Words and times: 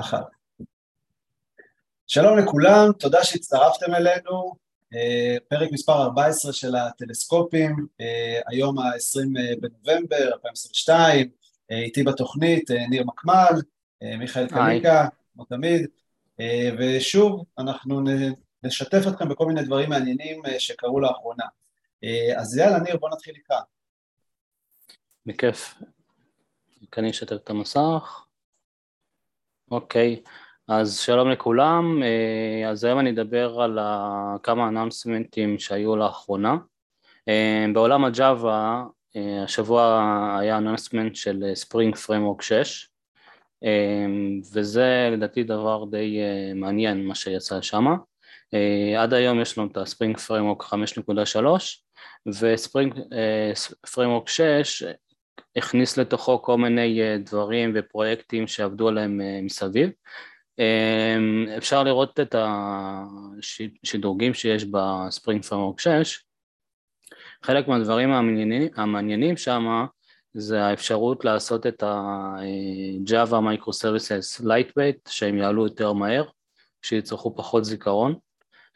אחת. 0.00 0.26
שלום 2.06 2.38
לכולם, 2.38 2.92
תודה 2.98 3.24
שהצטרפתם 3.24 3.94
אלינו, 3.94 4.56
אה, 4.94 5.36
פרק 5.48 5.72
מספר 5.72 6.02
14 6.02 6.52
של 6.52 6.76
הטלסקופים, 6.76 7.86
אה, 8.00 8.40
היום 8.46 8.78
ה-20 8.78 9.60
בנובמבר 9.60 10.32
2022, 10.34 11.28
אה, 11.70 11.78
איתי 11.78 12.02
בתוכנית 12.02 12.70
ניר 12.70 13.04
מקמל, 13.04 13.62
מיכאל 14.18 14.48
קליקה, 14.48 15.08
כמו 15.34 15.44
תמיד, 15.44 15.86
ושוב 16.78 17.44
אנחנו 17.58 18.04
נשתף 18.62 19.02
אתכם 19.08 19.28
בכל 19.28 19.46
מיני 19.46 19.62
דברים 19.62 19.90
מעניינים 19.90 20.42
שקרו 20.58 21.00
לאחרונה. 21.00 21.44
אז 22.36 22.56
יאללה 22.56 22.78
ניר, 22.78 22.96
בוא 22.96 23.10
נתחיל 23.10 23.34
איתך. 23.34 23.54
בכיף. 25.26 25.74
כאן 26.92 27.04
אני 27.04 27.10
אשתף 27.10 27.36
את 27.44 27.50
המסך. 27.50 28.25
אוקיי, 29.70 30.22
אז 30.68 30.98
שלום 30.98 31.30
לכולם, 31.30 32.02
אה, 32.02 32.70
אז 32.70 32.84
היום 32.84 32.98
אני 32.98 33.10
אדבר 33.10 33.60
על 33.60 33.78
כמה 34.42 34.68
אנאונסמנטים 34.68 35.58
שהיו 35.58 35.96
לאחרונה. 35.96 36.56
אה, 37.28 37.66
בעולם 37.74 38.04
הג'אווה, 38.04 38.84
אה, 39.16 39.42
השבוע 39.44 40.00
היה 40.40 40.58
announcement 40.58 41.16
של 41.16 41.44
Spring 41.54 41.96
Framework 41.96 42.42
6, 42.42 42.88
וזה 44.52 45.08
לדעתי 45.12 45.44
דבר 45.44 45.84
די 45.90 46.18
מעניין 46.54 47.06
מה 47.06 47.14
שיצא 47.14 47.60
שם. 47.60 47.86
עד 48.98 49.14
היום 49.14 49.40
יש 49.40 49.58
לנו 49.58 49.68
את 49.72 49.76
ה-Spring 49.76 50.16
Framework 50.18 50.62
5.3 50.62 51.82
וספרינג 52.26 52.94
פרמורק 53.94 54.28
6 54.28 54.82
הכניס 55.56 55.96
לתוכו 55.96 56.42
כל 56.42 56.58
מיני 56.58 57.02
אה, 57.02 57.16
דברים 57.18 57.72
ופרויקטים 57.74 58.46
שעבדו 58.46 58.88
עליהם 58.88 59.20
אה, 59.20 59.40
מסביב. 59.42 59.90
אמ, 60.58 61.46
אפשר 61.56 61.82
לראות 61.82 62.20
את 62.20 62.34
השדרוגים 63.84 64.34
שיש 64.34 64.64
בספרינג 64.64 65.42
פרמורק 65.42 65.80
6. 65.80 66.24
חלק 67.42 67.68
מהדברים 67.68 68.12
המעניינים, 68.76 69.36
שם 69.36 69.86
זה 70.34 70.64
האפשרות 70.64 71.24
לעשות 71.24 71.66
את 71.66 71.82
ה-Java 71.82 73.32
Microservices 73.32 74.44
Lightweight 74.44 75.10
שהם 75.10 75.38
יעלו 75.38 75.64
יותר 75.64 75.92
מהר, 75.92 76.24
שיצטרכו 76.82 77.36
פחות 77.36 77.64
זיכרון, 77.64 78.14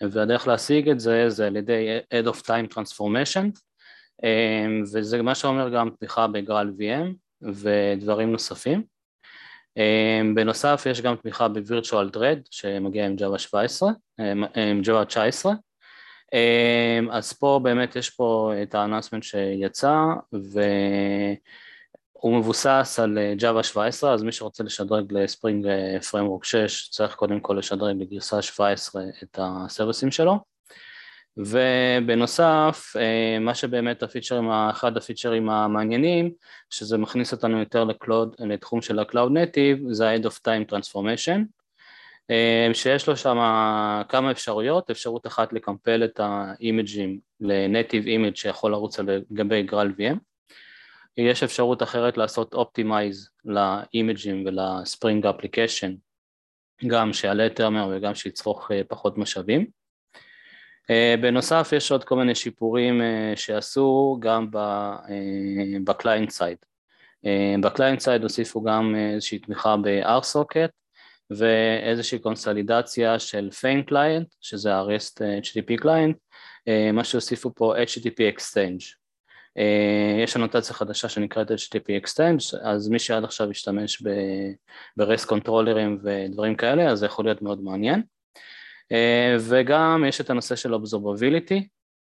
והדרך 0.00 0.46
להשיג 0.48 0.88
את 0.88 1.00
זה 1.00 1.28
זה 1.28 1.46
על 1.46 1.56
ידי 1.56 1.98
Add 2.14 2.28
of 2.32 2.38
Time 2.38 2.74
Transformation, 2.74 3.60
וזה 4.82 5.22
מה 5.22 5.34
שאומר 5.34 5.68
גם 5.68 5.90
תמיכה 5.98 6.26
בגרל 6.26 6.72
VM 6.78 7.14
ודברים 7.42 8.32
נוספים. 8.32 8.82
אמ, 9.76 10.34
בנוסף 10.34 10.86
יש 10.90 11.00
גם 11.00 11.16
תמיכה 11.16 11.48
ב-Virtual 11.48 12.16
Thread 12.16 12.38
שמגיע 12.50 13.06
עם 13.06 13.16
Java 13.18 13.38
17, 13.38 13.90
אמ, 14.20 14.44
עם 14.44 14.80
Java 14.84 15.04
19, 15.04 15.52
אז 17.10 17.32
פה 17.32 17.60
באמת 17.62 17.96
יש 17.96 18.10
פה 18.10 18.52
את 18.62 18.74
האננסמנט 18.74 19.22
שיצא 19.22 19.94
והוא 20.32 21.38
מבוסס 22.38 22.98
על 23.02 23.18
אה, 23.18 23.34
Java 23.38 23.62
17, 23.62 24.14
אז 24.14 24.22
מי 24.22 24.32
שרוצה 24.32 24.64
לשדרג 24.64 25.12
לספרינג 25.12 25.66
פרמורק 26.10 26.44
6 26.44 26.88
צריך 26.90 27.14
קודם 27.14 27.40
כל 27.40 27.56
לשדרג 27.58 27.96
בגרסה 27.96 28.42
17 28.42 29.02
את 29.22 29.38
הסרוויסים 29.42 30.10
שלו. 30.10 30.49
ובנוסף, 31.36 32.92
אה, 32.96 33.38
מה 33.40 33.54
שבאמת 33.54 34.02
הפיצ'רים, 34.02 34.50
אחד 34.50 34.96
הפיצ'רים 34.96 35.50
המעניינים, 35.50 36.32
שזה 36.70 36.98
מכניס 36.98 37.32
אותנו 37.32 37.58
יותר 37.58 37.84
לקלוד, 37.84 38.36
לתחום 38.38 38.82
של 38.82 38.98
ה-Cloud 38.98 39.30
Native, 39.30 39.92
זה 39.92 40.10
ה-End 40.10 40.24
of 40.24 40.32
Time 40.32 40.72
Transformation, 40.72 41.40
אה, 42.30 42.68
שיש 42.72 43.08
לו 43.08 43.16
שם 43.16 43.36
כמה 44.08 44.30
אפשרויות, 44.30 44.90
אפשרות 44.90 45.26
אחת 45.26 45.52
לקמפל 45.52 46.04
את 46.04 46.20
האימג'ים 46.22 47.18
ל-Native 47.40 48.04
Image 48.04 48.36
שיכול 48.36 48.70
לרוץ 48.70 48.98
על 48.98 49.08
גבי 49.32 49.62
גרל 49.62 49.92
VM, 49.98 50.16
יש 51.16 51.42
אפשרות 51.42 51.82
אחרת 51.82 52.16
לעשות 52.16 52.54
Optimize 52.54 53.28
ל-imageים 53.44 54.46
ול-Spring 54.46 55.24
Application, 55.24 55.90
גם 56.86 57.12
שיעלה 57.12 57.44
יותר 57.44 57.70
מהר 57.70 57.88
וגם 57.96 58.14
שיצרוך 58.14 58.70
אה, 58.72 58.80
פחות 58.88 59.18
משאבים. 59.18 59.79
אה, 60.90 61.14
בנוסף 61.20 61.70
יש 61.76 61.92
עוד 61.92 62.04
כל 62.04 62.16
מיני 62.16 62.34
שיפורים 62.34 63.02
אה, 63.02 63.32
שעשו 63.36 64.18
גם 64.20 64.46
ב-client 65.84 66.30
side. 66.30 66.56
ב-client 67.62 68.00
side 68.00 68.22
הוסיפו 68.22 68.62
גם 68.62 68.94
איזושהי 69.14 69.38
תמיכה 69.38 69.76
ב-RSocket 69.76 70.70
ואיזושהי 71.30 72.18
קונסולידציה 72.18 73.18
של 73.18 73.50
Feign 73.50 73.82
client, 73.82 74.26
שזה 74.40 74.74
ה-REST 74.74 75.20
HTTP 75.42 75.76
client, 75.76 76.16
מה 76.92 77.04
שהוסיפו 77.04 77.54
פה 77.54 77.74
HTTP 77.76 78.36
Exchange. 78.36 78.84
יש 80.24 80.36
אנוטציה 80.36 80.74
חדשה 80.74 81.08
שנקראת 81.08 81.50
HTTP 81.50 82.04
Exchange, 82.04 82.56
אז 82.62 82.88
מי 82.88 82.98
שעד 82.98 83.24
עכשיו 83.24 83.50
השתמש 83.50 84.02
ב-REST 84.02 85.26
קונטרולרים 85.26 85.98
ודברים 86.02 86.54
כאלה, 86.56 86.90
אז 86.90 86.98
זה 86.98 87.06
יכול 87.06 87.24
להיות 87.24 87.42
מאוד 87.42 87.62
מעניין. 87.62 88.02
אה, 88.92 89.36
וגם 89.48 90.04
יש 90.08 90.20
את 90.20 90.30
הנושא 90.30 90.56
של 90.56 90.74
Observability, 90.74 91.64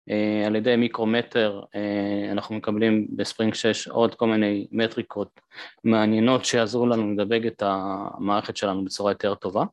אה, 0.10 0.44
על 0.48 0.56
ידי 0.56 0.76
מיקרומטר 0.76 1.62
אה, 1.76 2.32
אנחנו 2.32 2.56
מקבלים 2.56 3.08
בספרינג 3.16 3.54
6 3.54 3.88
עוד 3.88 4.16
כל 4.16 4.28
מיני 4.28 4.68
מטריקות 4.72 5.42
מעניינות 5.84 6.46
שיעזרו 6.46 6.86
לנו 6.88 7.14
לדבג 7.14 7.48
את 7.48 7.64
המערכת 7.66 8.58
שלנו 8.58 8.86
בצורה 8.86 9.12
יותר 9.12 9.36
טובה. 9.36 9.64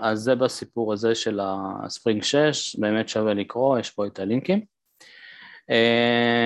אז 0.00 0.18
זה 0.18 0.34
בסיפור 0.34 0.92
הזה 0.92 1.14
של 1.14 1.40
ה-Spring 1.42 2.22
6, 2.22 2.76
באמת 2.76 3.08
שווה 3.08 3.34
לקרוא, 3.34 3.78
יש 3.78 3.90
פה 3.90 4.06
את 4.06 4.18
הלינקים. 4.18 4.64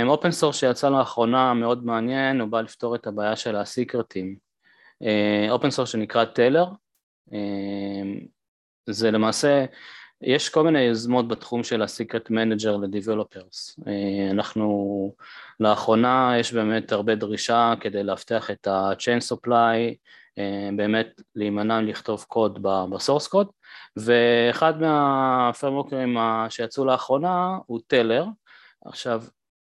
open 0.07 0.31
source 0.31 0.57
שיצא 0.57 0.89
לאחרונה 0.89 1.55
מאוד 1.55 1.85
מעניין, 1.87 2.41
הוא 2.41 2.49
בא 2.49 2.61
לפתור 2.61 2.95
את 2.95 3.07
הבעיה 3.07 3.37
של 3.37 3.57
ה-secretים. 3.57 4.37
open 5.51 5.71
source 5.71 5.89
שנקרא 5.89 6.25
Teller, 6.25 6.67
זה 8.87 9.11
למעשה, 9.11 9.65
יש 10.23 10.49
כל 10.49 10.65
מיני 10.65 10.81
יוזמות 10.81 11.29
בתחום 11.29 11.65
של 11.65 11.83
ה-Secret 11.83 12.31
Manager 12.31 12.71
ל-Developers. 12.71 13.83
אה, 13.87 14.31
אנחנו, 14.31 15.15
לאחרונה 15.61 16.35
יש 16.39 16.53
באמת 16.53 16.93
הרבה 16.93 17.15
דרישה 17.15 17.75
כדי 17.81 18.03
לאבטח 18.03 18.51
את 18.51 18.67
ה-Chain 18.67 19.33
Supply, 19.33 19.95
אה, 20.39 20.69
באמת 20.77 21.21
להימנע 21.35 21.81
לכתוב 21.81 22.25
קוד 22.29 22.63
ב-source 22.63 23.29
code, 23.35 23.51
ואחד 23.97 24.81
מהפרמוקרים 24.81 26.17
שיצאו 26.49 26.85
לאחרונה 26.85 27.59
הוא 27.67 27.81
טלר. 27.87 28.25
עכשיו, 28.85 29.23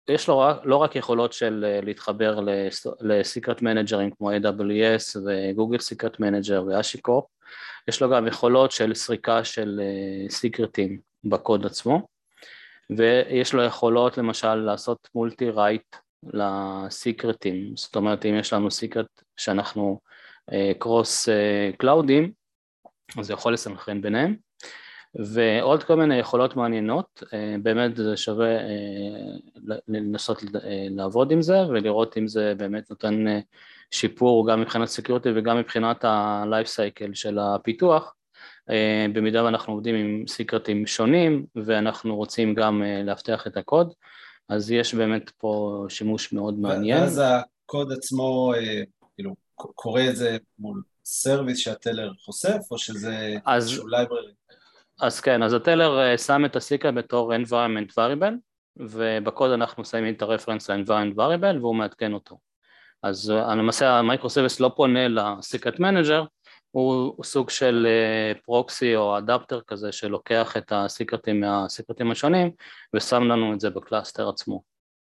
יש 0.08 0.28
לו 0.28 0.38
רק, 0.38 0.56
לא 0.64 0.76
רק 0.76 0.96
יכולות 0.96 1.32
של 1.32 1.64
אה, 1.68 1.80
להתחבר 1.82 2.40
ל-Secret 3.00 3.60
Managers 3.60 4.16
כמו 4.18 4.30
AWS 4.32 5.18
וגוגל 5.26 5.78
Secret 5.78 6.16
Manager 6.16 6.60
ואשיקורפ, 6.66 7.24
יש 7.88 8.02
לו 8.02 8.10
גם 8.10 8.26
יכולות 8.26 8.72
של 8.72 8.94
סריקה 8.94 9.44
של 9.44 9.80
סיקרטים 10.28 10.92
אה, 10.92 11.30
בקוד 11.30 11.66
עצמו, 11.66 12.08
ויש 12.96 13.54
לו 13.54 13.62
יכולות 13.62 14.18
למשל 14.18 14.54
לעשות 14.54 15.08
מולטי 15.14 15.50
רייט 15.50 15.96
ל-secretים, 16.32 17.76
זאת 17.76 17.96
אומרת 17.96 18.26
אם 18.26 18.34
יש 18.34 18.52
לנו 18.52 18.70
secret 18.70 19.22
שאנחנו 19.36 20.00
cross 20.78 21.28
אה, 21.28 21.70
cloudים, 21.78 22.24
אה, 22.24 22.90
אז 23.20 23.26
זה 23.26 23.32
יכול 23.32 23.52
לסנכרן 23.52 24.00
ביניהם, 24.00 24.36
ועוד 25.34 25.84
כל 25.84 25.94
מיני 25.94 26.16
יכולות 26.16 26.56
מעניינות, 26.56 27.22
באמת 27.62 27.96
זה 27.96 28.16
שווה 28.16 28.48
לנסות 29.88 30.44
לעבוד 30.90 31.30
עם 31.30 31.42
זה 31.42 31.62
ולראות 31.68 32.18
אם 32.18 32.28
זה 32.28 32.54
באמת 32.56 32.90
נותן 32.90 33.24
שיפור 33.90 34.48
גם 34.48 34.60
מבחינת 34.60 34.88
security 34.88 35.28
וגם 35.34 35.58
מבחינת 35.58 36.04
ה-life 36.04 36.66
cycle 36.66 37.14
של 37.14 37.38
הפיתוח, 37.38 38.14
אה, 38.70 39.06
במידה 39.12 39.44
ואנחנו 39.44 39.72
עובדים 39.72 39.94
עם 39.94 40.26
secretים 40.28 40.86
שונים 40.86 41.46
ואנחנו 41.56 42.16
רוצים 42.16 42.54
גם 42.54 42.82
אה, 42.82 43.02
לאבטח 43.02 43.46
את 43.46 43.56
הקוד, 43.56 43.92
אז 44.48 44.70
יש 44.70 44.94
באמת 44.94 45.30
פה 45.30 45.84
שימוש 45.88 46.32
מאוד 46.32 46.58
מעניין. 46.58 47.00
ואז 47.00 47.22
הקוד 47.24 47.92
עצמו, 47.92 48.52
אה, 48.56 48.82
כאילו, 49.14 49.34
קורא 49.54 50.02
את 50.10 50.16
זה 50.16 50.36
מול 50.58 50.82
service 51.04 51.58
שה-Teller 51.58 52.12
חושף, 52.24 52.58
או 52.70 52.78
שזה 52.78 53.34
איזשהו 53.54 53.88
library? 53.88 54.32
אז 55.00 55.20
כן, 55.20 55.42
אז 55.42 55.52
ה-Teller 55.52 56.16
שם 56.16 56.44
את 56.44 56.56
ה-secret 56.56 56.94
בתור 56.94 57.34
environment 57.34 57.90
variable, 57.90 58.34
ובקוד 58.76 59.50
אנחנו 59.50 59.84
שמים 59.84 60.14
את 60.14 60.22
ה-reference 60.22 60.70
ל-environment 60.70 61.16
variable 61.16 61.60
והוא 61.60 61.74
מעדכן 61.74 62.12
אותו. 62.12 62.38
אז 63.08 63.30
אה, 63.30 63.54
למעשה 63.54 63.90
ה-microservice 63.90 64.60
לא 64.60 64.72
פונה 64.76 65.08
ל-secret 65.08 65.80
manager, 65.80 66.24
הוא 66.70 67.24
סוג 67.24 67.50
של 67.50 67.86
proxy 68.44 68.94
אה, 68.94 69.00
או 69.00 69.18
אדפטר 69.18 69.60
כזה 69.66 69.92
שלוקח 69.92 70.56
את 70.56 70.72
ה-secretים 70.74 71.40
מה-secretים 71.40 72.10
השונים 72.10 72.50
ושם 72.94 73.22
לנו 73.22 73.54
את 73.54 73.60
זה 73.60 73.70
ב-cluster 73.70 74.28
עצמו, 74.28 74.62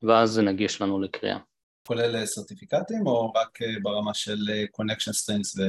ואז 0.04 0.30
זה 0.30 0.42
נגיש 0.42 0.82
לנו 0.82 1.02
לקריאה. 1.02 1.38
כולל 1.88 2.26
certificateים 2.26 3.08
או 3.08 3.34
רק 3.36 3.60
ברמה 3.82 4.14
של 4.14 4.38
connection 4.82 5.12
strings 5.12 5.62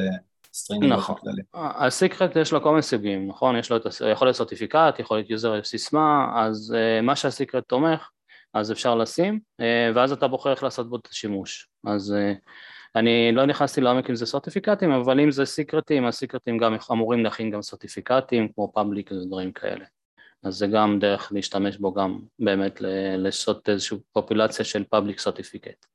ו-stringים 0.52 0.92
נכון, 0.92 1.16
ה-secret 1.54 2.36
יש 2.36 2.52
לו 2.52 2.62
כל 2.62 2.70
מיני 2.70 2.82
סוגים, 2.82 3.28
נכון? 3.28 3.56
יש 3.56 3.70
לו 3.70 3.76
את, 3.76 3.86
יכול 4.12 4.26
להיות 4.26 4.36
certificate, 4.36 4.98
יכול 4.98 5.16
להיות 5.16 5.30
user 5.30 5.62
סיסמה, 5.64 6.26
אז 6.36 6.74
מה 7.02 7.16
שה-secret 7.16 7.64
תומך 7.68 8.08
אז 8.54 8.72
אפשר 8.72 8.94
לשים, 8.94 9.40
ואז 9.94 10.12
אתה 10.12 10.28
בוחר 10.28 10.50
איך 10.50 10.62
לעשות 10.62 10.90
בו 10.90 10.96
את 10.96 11.06
השימוש. 11.06 11.68
אז 11.86 12.14
אני 12.96 13.32
לא 13.32 13.46
נכנסתי 13.46 13.80
לעומק 13.80 14.10
אם 14.10 14.14
זה 14.14 14.26
certificateים, 14.26 14.92
אבל 14.92 15.20
אם 15.20 15.30
זה 15.30 15.44
secretים, 15.44 16.06
ה-secretים 16.06 16.58
גם 16.58 16.76
אמורים 16.92 17.24
להכיל 17.24 17.50
גם 17.50 17.62
certificateים, 17.62 18.48
כמו 18.54 18.72
public 18.74 19.10
ודברים 19.12 19.52
כאלה. 19.52 19.84
אז 20.42 20.54
זה 20.54 20.66
גם 20.66 20.98
דרך 20.98 21.32
להשתמש 21.32 21.76
בו 21.76 21.94
גם 21.94 22.20
באמת 22.38 22.80
לעשות 23.16 23.68
איזושהי 23.68 23.98
פופולציה 24.12 24.64
של 24.64 24.84
public 24.84 25.18
certificate. 25.18 25.86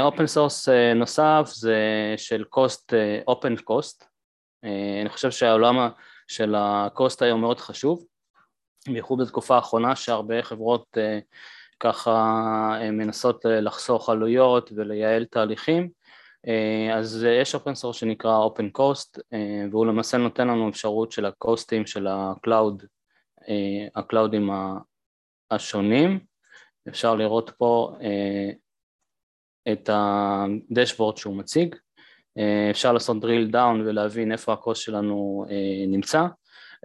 open 0.00 0.26
source 0.26 0.68
נוסף 0.96 1.42
זה 1.44 1.78
של 2.16 2.44
cost, 2.44 2.94
OpenCost, 3.26 4.04
אני 5.00 5.08
חושב 5.08 5.30
שהעולם 5.30 5.88
של 6.28 6.54
ה-cost 6.58 7.22
היום 7.22 7.40
מאוד 7.40 7.60
חשוב, 7.60 8.06
בייחוד 8.88 9.20
בתקופה 9.20 9.56
האחרונה 9.56 9.96
שהרבה 9.96 10.42
חברות 10.42 10.84
uh, 10.96 11.00
ככה 11.80 12.78
מנסות 12.92 13.44
לחסוך 13.44 14.08
עלויות 14.08 14.70
ולייעל 14.76 15.24
תהליכים, 15.24 15.90
אז 16.94 17.26
יש 17.40 17.54
open 17.54 17.74
source 17.74 17.96
שנקרא 17.96 18.36
OpenCost 18.36 19.18
והוא 19.70 19.86
למעשה 19.86 20.16
נותן 20.16 20.48
לנו 20.48 20.68
אפשרות 20.68 21.12
של 21.12 21.26
ה-costים 21.26 21.86
של 21.86 22.06
ה-cloud, 22.06 22.82
ה-cloudים 23.94 24.50
השונים, 25.50 26.20
אפשר 26.88 27.14
לראות 27.14 27.50
פה 27.58 27.96
את 29.72 29.90
ה-dashboard 29.92 31.16
שהוא 31.16 31.36
מציג, 31.36 31.76
אפשר 32.70 32.92
לעשות 32.92 33.16
drill 33.16 33.52
down 33.52 33.80
ולהבין 33.86 34.32
איפה 34.32 34.52
ה-cost 34.52 34.82
שלנו 34.82 35.46
נמצא 35.88 36.26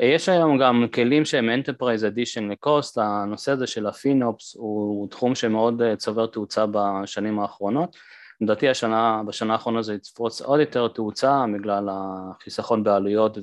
יש 0.01 0.29
היום 0.29 0.57
גם 0.57 0.85
כלים 0.93 1.25
שהם 1.25 1.49
Enterprise 1.49 2.01
Edition 2.13 2.41
ל-cost, 2.51 2.97
הנושא 2.97 3.51
הזה 3.51 3.67
של 3.67 3.87
ה-FinOps 3.87 4.55
הוא 4.55 5.09
תחום 5.09 5.35
שמאוד 5.35 5.81
אה, 5.81 5.95
צובר 5.95 6.27
תאוצה 6.27 6.65
בשנים 6.71 7.39
האחרונות, 7.39 7.95
לדעתי 8.41 8.69
השנה, 8.69 9.21
בשנה 9.27 9.53
האחרונה 9.53 9.81
זה 9.81 9.93
יתפרוץ 9.93 10.41
עוד 10.41 10.59
יותר 10.59 10.87
תאוצה 10.87 11.45
בגלל 11.53 11.89
החיסכון 11.91 12.83
בעלויות 12.83 13.37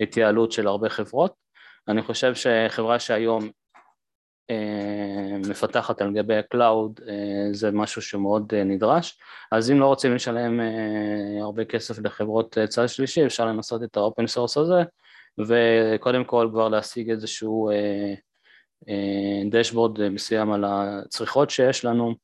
והתייעלות 0.00 0.52
של 0.52 0.66
הרבה 0.66 0.88
חברות, 0.88 1.34
אני 1.88 2.02
חושב 2.02 2.32
שחברה 2.34 2.98
שהיום 2.98 3.48
אה, 4.50 5.38
מפתחת 5.50 6.00
על 6.00 6.14
גבי 6.14 6.36
ה-cloud 6.36 7.00
אה, 7.08 7.14
זה 7.52 7.70
משהו 7.70 8.02
שמאוד 8.02 8.54
נדרש, 8.54 9.18
אז 9.52 9.70
אם 9.70 9.80
לא 9.80 9.86
רוצים 9.86 10.14
לשלם 10.14 10.60
הרבה 11.40 11.64
כסף 11.64 11.98
לחברות 11.98 12.58
צד 12.68 12.86
שלישי 12.86 13.26
אפשר 13.26 13.46
לנסות 13.46 13.82
את 13.82 13.96
ה-open 13.96 14.26
source 14.26 14.56
הזה 14.56 14.82
וקודם 15.46 16.24
כל 16.24 16.48
כבר 16.52 16.68
להשיג 16.68 17.10
איזשהו 17.10 17.70
dashboard 19.50 20.00
אה, 20.00 20.04
אה, 20.04 20.10
מסוים 20.10 20.52
על 20.52 20.64
הצריכות 20.66 21.50
שיש 21.50 21.84
לנו 21.84 22.14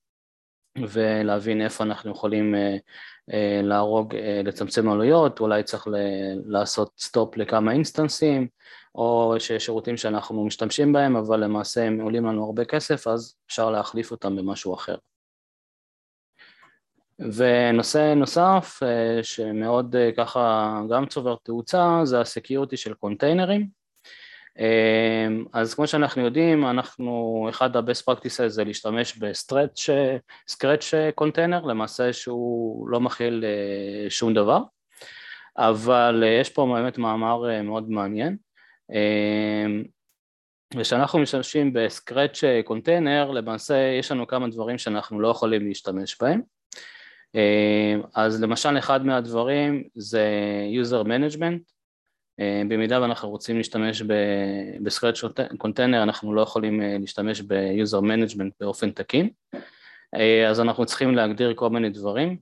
ולהבין 0.88 1.62
איפה 1.62 1.84
אנחנו 1.84 2.10
יכולים 2.10 2.54
אה, 2.54 3.60
להרוג, 3.62 4.14
לצמצם 4.44 4.88
עלויות, 4.88 5.40
אולי 5.40 5.62
צריך 5.62 5.86
לעשות 6.46 6.90
stop 6.98 7.36
לכמה 7.36 7.72
instanceים 7.72 8.48
או 8.94 9.34
שיש 9.38 9.64
שירותים 9.64 9.96
שאנחנו 9.96 10.44
משתמשים 10.46 10.92
בהם 10.92 11.16
אבל 11.16 11.44
למעשה 11.44 11.84
הם 11.84 12.00
עולים 12.00 12.26
לנו 12.26 12.44
הרבה 12.44 12.64
כסף 12.64 13.06
אז 13.06 13.34
אפשר 13.46 13.70
להחליף 13.70 14.10
אותם 14.10 14.36
במשהו 14.36 14.74
אחר. 14.74 14.96
ונושא 17.18 18.14
נוסף 18.14 18.80
אה, 18.82 19.22
שמאוד 19.22 19.96
אה, 19.96 20.10
ככה 20.16 20.80
גם 20.90 21.06
צובר 21.06 21.36
תאוצה 21.42 22.00
זה 22.04 22.20
ה-security 22.20 22.76
של 22.76 22.94
containerים. 22.94 23.68
אה, 24.58 25.28
אז 25.52 25.74
כמו 25.74 25.86
שאנחנו 25.86 26.22
יודעים 26.22 26.66
אנחנו 26.66 27.46
אחד 27.50 27.76
ה-best 27.76 28.10
practices 28.10 28.48
זה 28.48 28.64
להשתמש 28.64 29.18
בסקרץ' 29.18 30.94
קונטיינר 31.14 31.64
למעשה 31.64 32.12
שהוא 32.12 32.88
לא 32.88 33.00
מכיל 33.00 33.44
שום 34.08 34.34
דבר. 34.34 34.60
אבל 35.58 36.24
יש 36.40 36.50
פה 36.50 36.66
באמת 36.74 36.98
מאמר 36.98 37.62
מאוד 37.62 37.90
מעניין. 37.90 38.36
וכשאנחנו 40.76 41.18
משתמשים 41.18 41.72
בסקרץ' 41.72 42.40
קונטיינר 42.64 43.30
למעשה 43.30 43.76
יש 43.98 44.12
לנו 44.12 44.26
כמה 44.26 44.48
דברים 44.48 44.78
שאנחנו 44.78 45.20
לא 45.20 45.28
יכולים 45.28 45.66
להשתמש 45.66 46.16
בהם 46.20 46.40
אז 48.14 48.42
למשל 48.42 48.78
אחד 48.78 49.06
מהדברים 49.06 49.82
זה 49.94 50.28
user 50.82 51.06
management, 51.06 51.76
אה, 52.40 52.62
במידה 52.68 53.02
ואנחנו 53.02 53.28
רוצים 53.28 53.56
להשתמש 53.56 54.02
בסקרץ' 54.82 55.20
קונטיינר 55.58 56.02
אנחנו 56.02 56.34
לא 56.34 56.40
יכולים 56.40 56.82
אה, 56.82 56.96
להשתמש 57.00 57.40
ב-user 57.40 58.02
management 58.02 58.50
באופן 58.60 58.90
תקין, 58.90 59.30
אז 60.48 60.60
אנחנו 60.60 60.86
צריכים 60.86 61.14
להגדיר 61.14 61.54
כל 61.54 61.70
מיני 61.70 61.90
דברים 61.90 62.36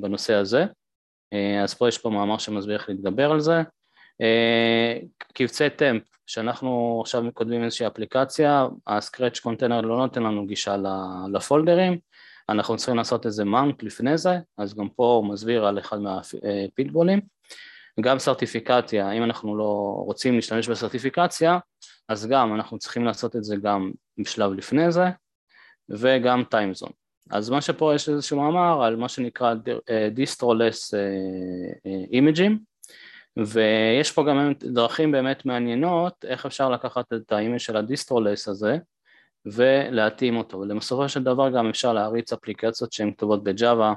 בנושא 0.00 0.34
הזה, 0.34 0.64
אז 1.64 1.74
פה 1.74 1.88
יש 1.88 1.98
פה 1.98 2.10
מאמר 2.10 2.38
שמסביר 2.38 2.76
איך 2.76 2.88
להתגבר 2.88 3.30
על 3.30 3.40
זה, 3.40 3.62
קבצי 5.34 5.70
temp, 5.70 6.02
שאנחנו 6.26 6.98
עכשיו 7.00 7.24
כותבים 7.34 7.64
איזושהי 7.64 7.86
אפליקציה, 7.86 8.66
הסקרץ' 8.86 9.38
קונטיינר 9.38 9.80
לא 9.80 9.96
נותן 9.96 10.22
לנו 10.22 10.46
גישה 10.46 10.76
ל-folderים, 11.32 11.98
אנחנו 12.48 12.76
צריכים 12.76 12.96
לעשות 12.96 13.26
איזה 13.26 13.44
mount 13.44 13.82
לפני 13.82 14.18
זה, 14.18 14.38
אז 14.58 14.74
גם 14.74 14.88
פה 14.88 15.20
הוא 15.22 15.32
מסביר 15.32 15.66
על 15.66 15.78
אחד 15.78 15.98
מה-pitfallים. 16.00 17.20
גם 18.00 18.18
סרטיפיקציה, 18.18 19.12
אם 19.12 19.24
אנחנו 19.24 19.56
לא 19.56 20.02
רוצים 20.04 20.34
להשתמש 20.34 20.68
בסרטיפיקציה, 20.68 21.58
אז 22.08 22.26
גם 22.26 22.54
אנחנו 22.54 22.78
צריכים 22.78 23.04
לעשות 23.04 23.36
את 23.36 23.44
זה 23.44 23.56
גם 23.56 23.90
בשלב 24.18 24.52
לפני 24.52 24.92
זה, 24.92 25.04
וגם 25.90 26.44
timezone. 26.50 26.90
אז 27.30 27.50
מה 27.50 27.60
שפה 27.60 27.94
יש 27.94 28.08
איזשהו 28.08 28.40
מאמר 28.40 28.84
על 28.84 28.96
מה 28.96 29.08
שנקרא 29.08 29.54
distroless 30.10 30.94
imageים, 32.12 32.58
ויש 33.36 34.12
פה 34.12 34.24
גם 34.28 34.52
דרכים 34.58 35.12
באמת 35.12 35.46
מעניינות 35.46 36.24
איך 36.24 36.46
אפשר 36.46 36.70
לקחת 36.70 37.12
את 37.12 37.32
ה-image 37.32 37.58
של 37.58 37.76
ה-distroless 37.76 38.48
הזה 38.48 38.78
ולהתאים 39.52 40.36
אותו, 40.36 40.58
ולבסופו 40.58 41.08
של 41.08 41.22
דבר 41.22 41.50
גם 41.50 41.68
אפשר 41.68 41.92
להריץ 41.92 42.32
אפליקציות 42.32 42.92
שהן 42.92 43.12
כתובות 43.12 43.44
בג'אווה 43.44 43.94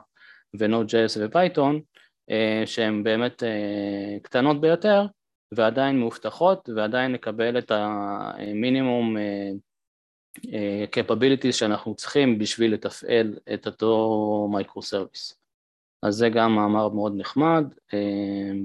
ו-Node.js 0.60 1.20
ו-Python 1.20 1.82
אה, 2.30 2.64
שהן 2.66 3.04
באמת 3.04 3.44
אה, 3.44 4.18
קטנות 4.22 4.62
ביותר 4.62 5.06
ועדיין 5.52 6.00
מאובטחות 6.00 6.70
ועדיין 6.76 7.12
נקבל 7.12 7.58
את 7.58 7.72
המינימום 7.72 9.18
אה, 9.18 10.86
capabilities 10.96 11.52
שאנחנו 11.52 11.96
צריכים 11.96 12.40
בשביל 12.40 12.74
לתפעל 12.74 13.38
את 13.54 13.68
אותו 13.68 14.50
micro 14.52 14.82
service. 14.82 15.38
אז 16.04 16.16
זה 16.16 16.30
גם 16.30 16.56
מאמר 16.56 16.90
מאוד 16.90 17.14
נחמד 17.18 17.64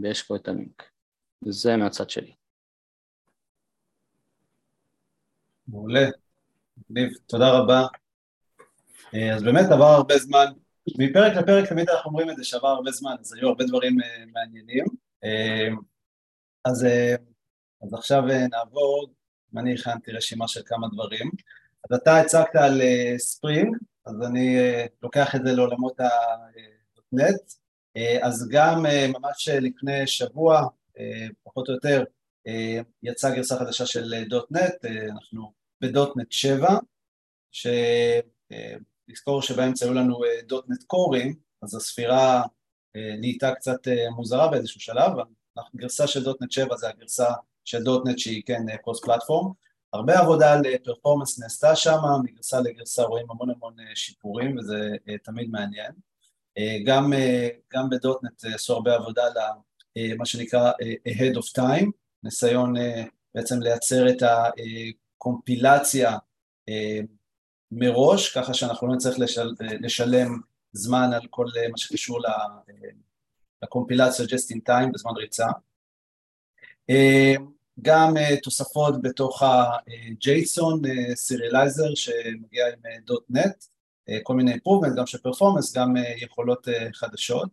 ויש 0.02 0.22
פה 0.22 0.36
את 0.36 0.48
הלינק. 0.48 0.82
זה 1.44 1.76
מהצד 1.76 2.10
שלי. 2.10 2.34
מעולה. 5.68 6.08
מגניב, 6.78 7.12
תודה 7.26 7.50
רבה. 7.50 7.86
אה, 9.14 9.34
אז 9.34 9.42
באמת 9.42 9.70
עבר 9.70 9.84
הרבה 9.84 10.18
זמן, 10.18 10.46
מפרק 10.98 11.32
לפרק 11.36 11.68
תמיד 11.68 11.90
אנחנו 11.90 12.10
אומרים 12.10 12.30
את 12.30 12.36
זה 12.36 12.44
שעבר 12.44 12.68
הרבה 12.68 12.90
זמן, 12.90 13.16
אז 13.20 13.32
היו 13.32 13.48
הרבה 13.48 13.64
דברים 13.64 14.00
אה, 14.00 14.24
מעניינים. 14.32 14.84
אה, 15.24 15.68
אז, 16.64 16.86
אז 17.82 17.94
עכשיו 17.94 18.22
נעבור, 18.50 19.06
אני 19.56 19.74
הכנתי 19.74 20.12
רשימה 20.12 20.48
של 20.48 20.60
כמה 20.66 20.86
דברים. 20.92 21.30
אז 21.90 21.98
אתה 21.98 22.20
הצגת 22.20 22.56
על 22.56 22.80
ספרינג, 23.18 23.76
אז 24.06 24.14
אני 24.26 24.56
לוקח 25.02 25.34
את 25.34 25.40
זה 25.44 25.52
לעולמות 25.52 26.00
ה-נט, 26.00 27.52
אז 28.22 28.48
גם 28.50 28.82
ממש 29.08 29.48
לפני 29.48 30.06
שבוע, 30.06 30.62
פחות 31.42 31.68
או 31.68 31.74
יותר, 31.74 32.04
יצאה 33.02 33.30
גרסה 33.30 33.56
חדשה 33.56 33.86
של 33.86 34.24
דוט-נט, 34.28 34.84
אנחנו 35.10 35.52
בדוטנט 35.80 36.32
7, 36.32 36.68
שנזכור 37.52 39.42
שבאמצע 39.42 39.86
היו 39.86 39.94
לנו 39.94 40.24
אה, 40.24 40.42
דוטנט 40.46 40.82
קורים, 40.86 41.34
אז 41.62 41.74
הספירה 41.74 42.42
אה, 42.96 43.16
נהייתה 43.20 43.54
קצת 43.54 43.88
אה, 43.88 44.10
מוזרה 44.10 44.48
באיזשהו 44.48 44.80
שלב, 44.80 45.12
הגרסה 45.74 46.06
של 46.06 46.24
דוטנט 46.24 46.52
7 46.52 46.76
זה 46.76 46.88
הגרסה 46.88 47.28
של 47.64 47.82
דוטנט 47.82 48.18
שהיא 48.18 48.42
כן 48.46 48.76
קרוס 48.82 49.00
פלטפורם, 49.04 49.52
הרבה 49.92 50.18
עבודה 50.18 50.52
על 50.52 50.62
פרפורמנס 50.84 51.38
נעשתה 51.38 51.76
שם, 51.76 51.98
מגרסה 52.24 52.60
לגרסה 52.60 53.02
רואים 53.02 53.30
המון 53.30 53.50
המון 53.50 53.76
שיפורים 53.94 54.58
וזה 54.58 54.90
תמיד 55.24 55.50
מעניין. 55.50 55.92
גם, 56.86 57.12
גם 57.72 57.90
בדוטנט 57.90 58.44
עשו 58.44 58.72
הרבה 58.72 58.94
עבודה 58.94 59.22
על 59.24 59.32
מה 60.18 60.26
שנקרא 60.26 60.72
ahead 61.08 61.36
of 61.36 61.60
time, 61.60 61.90
ניסיון 62.22 62.74
בעצם 63.34 63.60
לייצר 63.60 64.08
את. 64.08 64.22
קומפילציה 65.18 66.16
אה, 66.68 66.98
מראש, 67.72 68.38
ככה 68.38 68.54
שאנחנו 68.54 68.88
לא 68.88 68.94
נצטרך 68.94 69.18
לשל, 69.18 69.50
לשלם 69.60 70.40
זמן 70.72 71.12
על 71.12 71.26
כל 71.30 71.46
מה 71.70 71.78
שקשור 71.78 72.20
לקומפילציה 73.62 74.24
just 74.24 74.56
in 74.56 74.60
time 74.68 74.92
בזמן 74.94 75.12
ריצה. 75.16 75.46
גם 77.82 78.14
תוספות 78.42 79.02
בתוך 79.02 79.42
ה-JSON 79.42 80.88
סיריאלייזר 81.14 81.94
שמגיע 81.94 82.66
עם 82.66 83.06
.NET, 83.32 83.66
כל 84.22 84.34
מיני 84.34 84.52
improvement, 84.54 84.96
גם 84.96 85.06
של 85.06 85.18
פרפורמנס, 85.18 85.76
גם 85.76 85.94
יכולות 86.16 86.68
חדשות. 86.92 87.48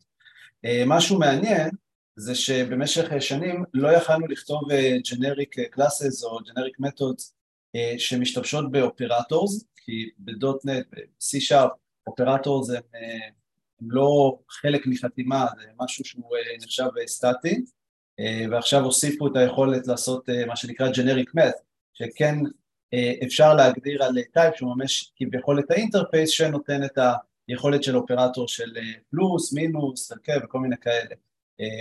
משהו 0.86 1.20
מעניין 1.20 1.70
זה 2.16 2.36
שבמשך 2.36 3.12
שנים 3.20 3.64
לא 3.74 3.90
יכלנו 3.98 4.28
לכתוב 4.28 4.62
generic 5.08 5.76
classes 5.76 6.26
או 6.26 6.40
generic 6.40 6.86
methods 6.86 7.32
שמשתמשות 7.98 8.72
ב-operators, 8.72 9.66
כי 9.86 10.10
ב-.NET, 10.18 10.86
ב-C-Sharp, 10.92 11.70
operators 12.08 12.70
הם, 12.70 12.82
הם 13.82 13.92
לא 13.92 14.40
חלק 14.50 14.88
מחתימה, 14.88 15.46
זה 15.58 15.68
משהו 15.80 16.06
שהוא 16.06 16.38
נחשב 16.62 16.88
סטטי, 17.08 17.66
ועכשיו 18.52 18.84
הוסיפו 18.84 19.28
את 19.28 19.36
היכולת 19.36 19.88
לעשות 19.88 20.30
מה 20.48 20.56
שנקרא 20.56 20.90
generic 20.90 21.40
math, 21.40 21.62
שכן 21.94 22.36
אפשר 23.24 23.54
להגדיר 23.54 24.04
על 24.04 24.16
type 24.34 24.56
שהוא 24.56 24.76
ממש 24.76 25.12
כביכול 25.16 25.60
את 25.60 25.72
ה-interface 25.72 26.30
שנותן 26.30 26.84
את 26.84 26.98
היכולת 27.48 27.84
של 27.84 27.98
אופרטור 27.98 28.48
של 28.48 28.78
פלוס, 29.10 29.54
מינוס, 29.54 30.12
הרכב 30.12 30.40
וכל 30.44 30.60
מיני 30.60 30.78
כאלה, 30.78 31.16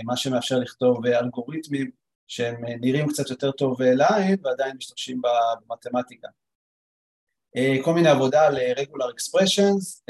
מה 0.03 0.17
שמאפשר 0.17 0.59
לכתוב 0.59 1.05
אלגוריתמים 1.05 1.91
שהם 2.27 2.55
נראים 2.81 3.07
קצת 3.07 3.29
יותר 3.29 3.51
טוב 3.51 3.81
לעין 3.81 4.37
ועדיין 4.43 4.77
משתמשים 4.77 5.21
במתמטיקה. 5.67 6.27
כל 7.83 7.93
מיני 7.93 8.09
עבודה 8.09 8.47
על 8.47 8.57
regular 8.57 9.09
expressions 9.15 10.01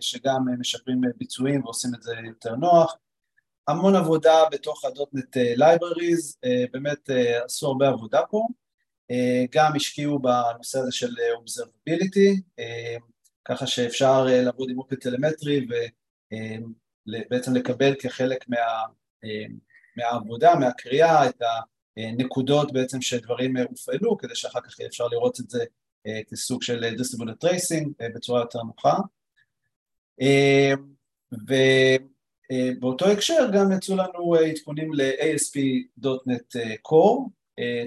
שגם 0.00 0.44
משפרים 0.58 1.00
ביצועים 1.16 1.64
ועושים 1.64 1.90
את 1.94 2.02
זה 2.02 2.14
יותר 2.24 2.54
נוח, 2.54 2.96
המון 3.68 3.96
עבודה 3.96 4.34
בתוך 4.50 4.84
ה-.NET 4.84 5.58
Libraries, 5.58 6.38
באמת 6.72 7.10
עשו 7.44 7.66
הרבה 7.66 7.88
עבודה 7.88 8.20
פה, 8.30 8.46
גם 9.50 9.72
השקיעו 9.76 10.18
בנושא 10.18 10.78
הזה 10.78 10.92
של 10.92 11.08
Observability, 11.08 12.62
ככה 13.44 13.66
שאפשר 13.66 14.26
לעבוד 14.28 14.70
עם 14.70 14.78
OpenTelemetry 14.78 15.66
ובעצם 17.06 17.54
לקבל 17.54 17.94
כחלק 18.00 18.48
מה, 18.48 18.56
מהעבודה, 19.98 20.54
מהקריאה, 20.54 21.28
את 21.28 21.42
הנקודות 21.96 22.72
בעצם 22.72 23.02
שדברים 23.02 23.56
הופעלו, 23.56 24.18
כדי 24.18 24.34
שאחר 24.34 24.60
כך 24.60 24.80
אפשר 24.80 25.06
לראות 25.06 25.40
את 25.40 25.50
זה 25.50 25.64
כסוג 26.30 26.62
של 26.62 26.84
Distributed 26.84 27.44
Tracing 27.44 27.88
בצורה 28.14 28.40
יותר 28.40 28.58
נוחה. 28.62 28.94
ובאותו 32.80 33.06
הקשר 33.06 33.50
גם 33.54 33.72
יצאו 33.72 33.96
לנו 33.96 34.34
עדכונים 34.34 34.94
ל-ASP.NET 34.94 36.56
Core, 36.88 37.30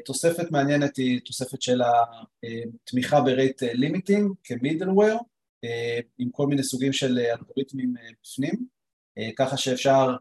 תוספת 0.06 0.52
מעניינת 0.52 0.98
היא 0.98 1.22
תוספת 1.26 1.62
של 1.62 1.82
התמיכה 1.82 3.22
ב-rate 3.22 3.64
limiting 3.64 4.32
כ-middleware, 4.44 5.20
עם 6.18 6.30
כל 6.32 6.48
מיני 6.48 6.64
סוגים 6.64 6.94
של 6.94 7.20
אלגוריתמים 7.20 7.94
בפנים, 8.22 8.66
ככה 9.36 9.58
שאפשר 9.58 10.16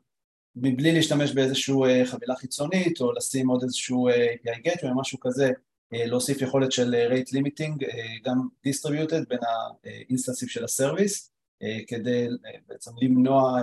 מבלי 0.63 0.93
להשתמש 0.93 1.33
באיזושהי 1.33 1.75
חבילה 2.05 2.37
חיצונית 2.37 3.01
או 3.01 3.13
לשים 3.13 3.49
עוד 3.49 3.63
איזשהו 3.63 4.09
API 4.11 4.67
Gateway 4.69 4.89
או 4.89 5.01
משהו 5.01 5.21
כזה, 5.21 5.51
להוסיף 5.93 6.43
יכולת 6.43 6.73
של 6.73 6.95
rate 7.11 7.29
limiting, 7.29 7.85
גם 8.25 8.49
distributed 8.69 9.29
בין 9.29 9.39
ה-instanceים 9.85 10.49
של 10.49 10.65
ה-service, 10.65 11.33
כדי 11.87 12.27
בעצם 12.67 12.91
למנוע 13.03 13.63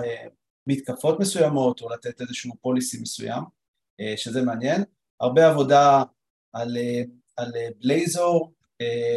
מתקפות 0.66 1.20
מסוימות 1.20 1.80
או 1.80 1.88
לתת 1.88 2.20
איזשהו 2.20 2.54
policy 2.60 3.00
מסוים, 3.00 3.42
שזה 4.16 4.42
מעניין. 4.42 4.84
הרבה 5.20 5.48
עבודה 5.48 6.02
על, 6.52 6.76
על 7.36 7.52
בלייזור, 7.78 8.52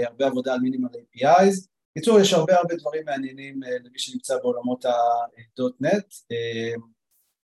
הרבה 0.05 0.27
עבודה 0.27 0.53
על 0.53 0.59
מינימל 0.59 0.87
APIs, 0.89 1.67
בקיצור 1.91 2.19
יש 2.19 2.33
הרבה 2.33 2.57
הרבה 2.57 2.75
דברים 2.75 3.05
מעניינים 3.05 3.59
למי 3.63 3.99
שנמצא 3.99 4.37
בעולמות 4.37 4.85
ה-.NET 4.85 6.35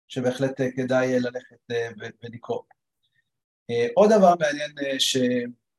שבהחלט 0.09 0.61
כדאי 0.77 1.21
ללכת 1.21 1.77
ולקרוא. 2.23 2.63
עוד 3.95 4.11
דבר 4.13 4.35
מעניין 4.41 4.71
ש, 4.99 5.17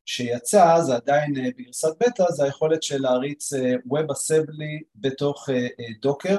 שיצא, 0.05 0.81
זה 0.81 0.96
עדיין 0.96 1.34
בגרסת 1.57 1.98
בטא, 2.00 2.31
זה 2.31 2.43
היכולת 2.43 2.84
של 2.84 3.01
להריץ 3.01 3.53
WebAssembly 3.89 4.84
בתוך 4.96 5.50
דוקר, 6.01 6.38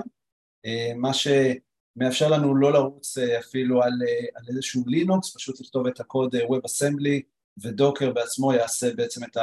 מה 0.97 1.11
שמאפשר 1.14 2.28
לנו 2.28 2.57
לא 2.57 2.73
לרוץ 2.73 3.18
אפילו 3.18 3.83
על, 3.83 3.92
על 4.35 4.45
איזשהו 4.49 4.83
לינוקס, 4.87 5.37
פשוט 5.37 5.61
לכתוב 5.61 5.87
את 5.87 6.00
הקוד 6.00 6.35
WebAssembly 6.35 7.23
ו-Docker 7.62 8.12
בעצמו 8.12 8.52
יעשה 8.52 8.95
בעצם 8.95 9.25
את 9.25 9.37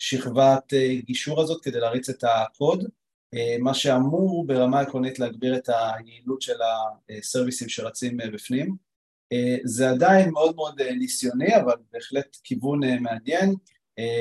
השכבת 0.00 0.72
גישור 1.04 1.40
הזאת 1.40 1.64
כדי 1.64 1.80
להריץ 1.80 2.08
את 2.08 2.24
הקוד, 2.24 2.84
מה 3.60 3.74
שאמור 3.74 4.46
ברמה 4.46 4.80
עקרונית 4.80 5.18
להגביר 5.18 5.56
את 5.56 5.68
היעילות 5.68 6.42
של 6.42 6.56
ה-serviceים 7.18 7.68
שרצים 7.68 8.16
בפנים. 8.32 8.76
זה 9.64 9.90
עדיין 9.90 10.30
מאוד 10.30 10.56
מאוד 10.56 10.82
ניסיוני, 10.82 11.56
אבל 11.56 11.74
בהחלט 11.92 12.36
כיוון 12.44 12.80
מעניין. 13.00 13.54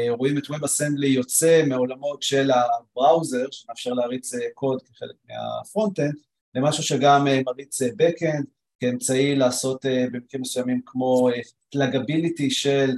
רואים 0.10 0.38
את 0.38 0.43
WebAssembly 0.43 1.05
יוצא 1.05 1.63
מעולמות 1.67 2.24
של 2.24 2.51
ה-browser, 2.51 3.46
שמאפשר 3.51 3.93
להריץ 3.93 4.31
קוד 4.53 4.81
כחלק 4.81 5.15
מה-frontend, 5.30 6.15
למשהו 6.55 6.84
שגם 6.84 7.27
מריץ 7.45 7.81
Backend, 7.81 8.45
כאמצעי 8.79 9.36
לעשות 9.36 9.86
במקרים 10.12 10.41
מסוימים 10.41 10.81
כמו 10.86 11.29
פלאגביליטי 11.72 12.51
של 12.51 12.91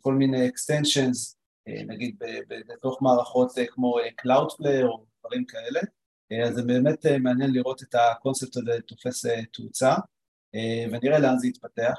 כל 0.00 0.14
מיני 0.14 0.48
extensions, 0.48 1.34
נגיד 1.86 2.16
בתוך 2.68 3.02
מערכות 3.02 3.52
כמו 3.68 3.96
Cloudflare 3.98 4.84
או 4.84 5.04
דברים 5.26 5.44
כאלה, 5.44 5.80
אז 6.48 6.54
זה 6.54 6.62
באמת 6.62 7.06
מעניין 7.20 7.52
לראות 7.52 7.82
את 7.82 7.94
הקונספט 7.94 8.56
הזה 8.56 8.72
תופס 8.86 9.26
תאוצה. 9.52 9.94
ונראה 10.92 11.18
לאן 11.18 11.38
זה 11.38 11.46
יתפתח. 11.46 11.94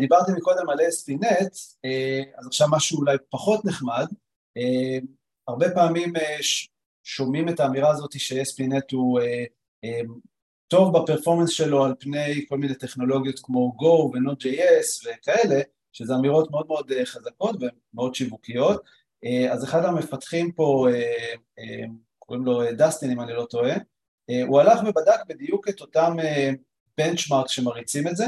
דיברתי 0.00 0.32
מקודם 0.32 0.70
על 0.70 0.78
ASP.NET, 0.80 1.54
אז 2.38 2.46
עכשיו 2.46 2.68
משהו 2.70 2.98
אולי 2.98 3.16
פחות 3.30 3.64
נחמד, 3.64 4.06
הרבה 5.48 5.66
פעמים 5.74 6.12
שומעים 7.02 7.48
את 7.48 7.60
האמירה 7.60 7.90
הזאת 7.90 8.20
ש-ASP.NET 8.20 8.88
הוא 8.92 9.20
טוב 10.68 10.98
בפרפורמנס 10.98 11.50
שלו 11.50 11.84
על 11.84 11.94
פני 12.00 12.46
כל 12.48 12.58
מיני 12.58 12.74
טכנולוגיות 12.74 13.40
כמו 13.42 13.76
Go 13.80 13.86
ו-Node.js 13.86 15.06
וכאלה, 15.06 15.60
שזה 15.92 16.14
אמירות 16.14 16.50
מאוד 16.50 16.66
מאוד 16.66 16.92
חזקות 17.04 17.56
ומאוד 17.60 18.14
שיווקיות, 18.14 18.82
אז 19.50 19.64
אחד 19.64 19.84
המפתחים 19.84 20.52
פה, 20.52 20.86
קוראים 22.18 22.44
לו 22.44 22.62
דסטין 22.76 23.10
אם 23.10 23.20
אני 23.20 23.32
לא 23.32 23.46
טועה, 23.50 23.74
הוא 24.46 24.60
הלך 24.60 24.80
ובדק 24.82 25.20
בדיוק 25.28 25.68
את 25.68 25.80
אותם 25.80 26.16
בנצ'מארק 26.98 27.48
שמריצים 27.48 28.08
את 28.08 28.16
זה, 28.16 28.26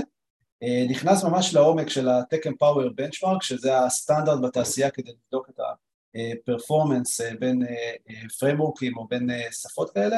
נכנס 0.88 1.24
ממש 1.24 1.54
לעומק 1.54 1.88
של 1.88 2.08
ה-Tech 2.08 2.48
Empower 2.50 2.90
Benchmark, 3.00 3.40
שזה 3.40 3.78
הסטנדרט 3.78 4.40
בתעשייה 4.42 4.90
כדי 4.90 5.10
לבדוק 5.10 5.50
את 5.50 5.60
הפרפורמנס 6.14 7.20
בין 7.38 7.66
פריימורקים 8.38 8.96
או 8.96 9.08
בין 9.08 9.30
שפות 9.50 9.90
כאלה, 9.90 10.16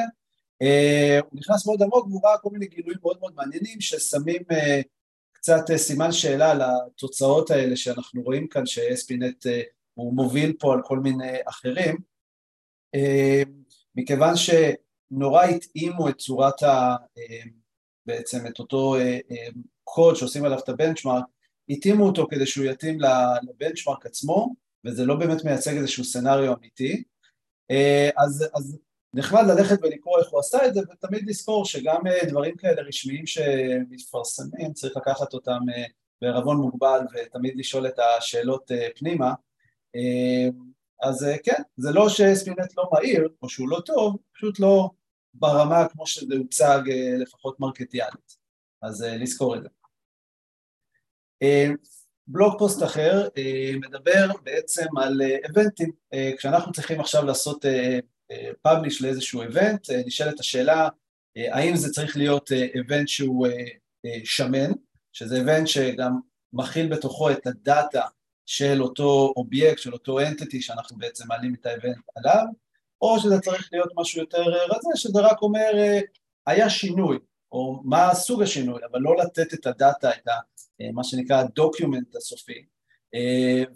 הוא 1.29 1.39
נכנס 1.39 1.65
מאוד 1.65 1.83
עמוק 1.83 2.07
והוא 2.07 2.21
ראה 2.25 2.37
כל 2.37 2.49
מיני 2.51 2.67
גילויים 2.67 2.99
מאוד 3.01 3.17
מאוד 3.19 3.33
מעניינים 3.35 3.81
ששמים 3.81 4.41
קצת 5.33 5.75
סימן 5.75 6.11
שאלה 6.11 6.51
על 6.51 6.61
התוצאות 6.61 7.51
האלה 7.51 7.75
שאנחנו 7.75 8.21
רואים 8.21 8.47
כאן 8.47 8.65
ש-SPNet 8.65 9.45
הוא 9.93 10.13
מוביל 10.13 10.53
פה 10.59 10.73
על 10.73 10.79
כל 10.83 10.99
מיני 10.99 11.37
אחרים, 11.45 11.97
מכיוון 13.95 14.35
ש... 14.35 14.49
נורא 15.15 15.43
התאימו 15.43 16.09
את 16.09 16.17
צורת 16.17 16.63
ה... 16.63 16.95
בעצם 18.05 18.47
את 18.47 18.59
אותו 18.59 18.95
קוד 19.83 20.15
שעושים 20.15 20.45
עליו 20.45 20.59
את 20.59 20.69
הבנצ'מארק, 20.69 21.23
התאימו 21.69 22.05
אותו 22.05 22.27
כדי 22.29 22.45
שהוא 22.45 22.65
יתאים 22.65 22.97
לבנצ'מארק 23.49 24.05
עצמו, 24.05 24.55
וזה 24.85 25.05
לא 25.05 25.15
באמת 25.15 25.43
מייצג 25.43 25.77
איזשהו 25.77 26.03
סצנריו 26.03 26.53
אמיתי, 26.53 27.03
אז, 28.17 28.45
אז 28.55 28.79
נחמד 29.13 29.43
ללכת 29.47 29.77
ולקרוא 29.81 30.19
איך 30.19 30.29
הוא 30.29 30.39
עשה 30.39 30.67
את 30.67 30.73
זה, 30.73 30.79
ותמיד 30.91 31.29
לזכור 31.29 31.65
שגם 31.65 32.01
דברים 32.27 32.57
כאלה 32.57 32.81
רשמיים 32.81 33.27
שמתפרסמים, 33.27 34.73
צריך 34.73 34.97
לקחת 34.97 35.33
אותם 35.33 35.59
בערבון 36.21 36.57
מוגבל 36.57 36.99
ותמיד 37.13 37.53
לשאול 37.57 37.87
את 37.87 37.99
השאלות 37.99 38.71
פנימה, 38.95 39.33
אז 41.03 41.25
כן, 41.43 41.61
זה 41.77 41.91
לא 41.91 42.09
שספינט 42.09 42.77
לא 42.77 42.89
מהיר, 42.93 43.29
או 43.41 43.49
שהוא 43.49 43.69
לא 43.69 43.79
טוב, 43.85 44.17
פשוט 44.33 44.59
לא 44.59 44.89
ברמה 45.33 45.87
כמו 45.89 46.07
שזה 46.07 46.35
הוצג 46.35 46.79
לפחות 47.19 47.59
partially, 47.59 48.37
אז 48.81 49.01
לזכור 49.01 49.55
את 49.55 49.61
זה. 49.63 49.69
blog 52.27 52.59
post 52.59 52.83
אחר 52.83 53.27
מדבר 53.81 54.27
בעצם 54.43 54.97
על 54.97 55.21
eventים, 55.21 55.91
כשאנחנו 56.37 56.71
צריכים 56.71 56.99
עכשיו 56.99 57.25
לעשות 57.25 57.65
publish 58.61 59.01
לאיזשהו 59.01 59.41
event, 59.41 59.87
נשאלת 60.05 60.39
השאלה 60.39 60.89
האם 61.35 61.75
זה 61.75 61.91
צריך 61.91 62.17
להיות 62.17 62.51
event 62.51 63.07
שהוא 63.07 63.47
שמן, 64.23 64.71
שזה 65.13 65.35
event 65.35 65.67
שגם 65.67 66.19
מכיל 66.53 66.95
בתוכו 66.95 67.31
את 67.31 67.47
ה-data 67.47 68.01
של 68.45 68.83
אותו 68.83 69.33
אובייקט, 69.37 69.79
של 69.79 69.93
אותו 69.93 70.19
entity 70.19 70.61
שאנחנו 70.61 70.97
בעצם 70.97 71.27
מעלים 71.27 71.53
את 71.53 71.65
ה-event 71.65 71.97
עליו, 72.15 72.45
או 73.01 73.19
שזה 73.19 73.39
צריך 73.39 73.69
להיות 73.71 73.91
משהו 73.95 74.21
יותר 74.21 74.41
רזה, 74.41 74.89
שזה 74.95 75.19
רק 75.21 75.41
אומר 75.41 75.71
היה 76.47 76.69
שינוי, 76.69 77.17
או 77.51 77.81
מה 77.85 78.13
סוג 78.13 78.41
השינוי, 78.41 78.81
אבל 78.91 78.99
לא 78.99 79.15
לתת 79.17 79.53
את 79.53 79.67
ה-data, 79.67 80.09
את 80.09 80.27
ה, 80.27 80.31
מה 80.93 81.03
שנקרא 81.03 81.37
ה-document 81.37 82.15
הסופי. 82.15 82.65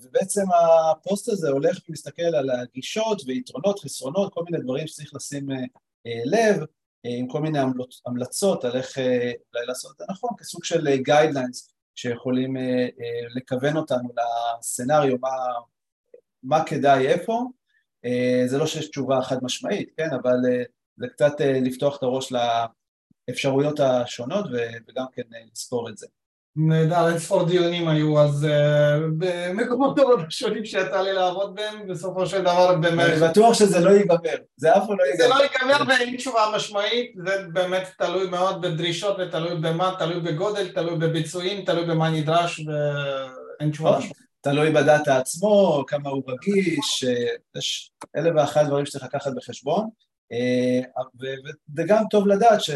ובעצם 0.01 0.45
הפוסט 0.51 1.29
הזה 1.29 1.49
הולך 1.49 1.79
ומסתכל 1.89 2.21
על 2.21 2.49
הגישות 2.49 3.21
ויתרונות, 3.25 3.79
חסרונות, 3.79 4.33
כל 4.33 4.43
מיני 4.49 4.63
דברים 4.63 4.87
שצריך 4.87 5.15
לשים 5.15 5.47
לב, 6.25 6.61
עם 7.03 7.27
כל 7.27 7.41
מיני 7.41 7.59
המלצות 8.05 8.65
על 8.65 8.75
איך 8.75 8.97
אולי 8.97 9.65
לעשות 9.65 9.91
את 9.91 9.97
זה 9.97 10.05
נכון, 10.09 10.29
כסוג 10.37 10.63
של 10.63 10.95
guidelines 10.95 11.76
שיכולים 11.97 12.55
לכוון 13.35 13.77
אותנו 13.77 14.09
לסצנריו, 14.59 15.17
מה, 15.21 15.29
מה 16.43 16.65
כדאי 16.65 17.07
איפה, 17.07 17.45
זה 18.45 18.57
לא 18.57 18.67
שיש 18.67 18.87
תשובה 18.89 19.21
חד 19.21 19.43
משמעית, 19.43 19.91
כן, 19.97 20.09
אבל 20.21 20.35
זה 20.97 21.07
קצת 21.07 21.33
לפתוח 21.41 21.97
את 21.97 22.03
הראש 22.03 22.33
לאפשרויות 23.29 23.79
השונות 23.79 24.45
וגם 24.87 25.05
כן 25.13 25.23
לספור 25.53 25.89
את 25.89 25.97
זה. 25.97 26.07
נהדר, 26.59 27.07
אין 27.07 27.19
ספור 27.19 27.45
דיונים 27.45 27.87
היו 27.87 28.19
אז 28.19 28.47
במקומות 29.17 29.97
מאוד 29.99 30.19
שונים 30.29 30.65
שיצא 30.65 31.01
לי 31.01 31.13
לעבוד 31.13 31.55
בהם, 31.55 31.87
בסופו 31.87 32.25
של 32.25 32.41
דבר 32.41 32.75
באמת... 32.75 33.09
אני 33.09 33.29
בטוח 33.29 33.53
שזה 33.53 33.79
לא 33.79 33.89
ייגמר, 33.89 34.17
זה 34.57 34.77
אף 34.77 34.83
פעם 34.87 34.97
לא 34.99 35.03
ייגמר. 35.03 35.23
זה 35.23 35.27
לא 35.27 35.43
ייגמר 35.43 35.83
ואין 35.87 36.17
תשובה 36.17 36.51
משמעית, 36.55 37.15
זה 37.25 37.31
באמת 37.53 37.87
תלוי 37.97 38.29
מאוד 38.29 38.61
בדרישות 38.61 39.17
ותלוי 39.19 39.55
במה, 39.55 39.95
תלוי 39.99 40.19
בגודל, 40.19 40.67
תלוי 40.67 40.97
בביצועים, 40.97 41.65
תלוי 41.65 41.85
במה 41.85 42.09
נדרש 42.09 42.59
ואין 42.59 43.71
תשובה 43.71 43.97
משמעית. 43.97 44.27
תלוי 44.41 44.69
בדאטה 44.69 45.17
עצמו, 45.17 45.83
כמה 45.87 46.09
הוא 46.09 46.23
רגיש, 46.27 47.05
יש 47.57 47.91
אלף 48.15 48.33
ואחת 48.35 48.65
דברים 48.65 48.85
שצריך 48.85 49.05
לקחת 49.05 49.31
בחשבון, 49.35 49.89
וגם 51.77 52.03
טוב 52.09 52.27
לדעת 52.27 52.61
ש... 52.61 52.69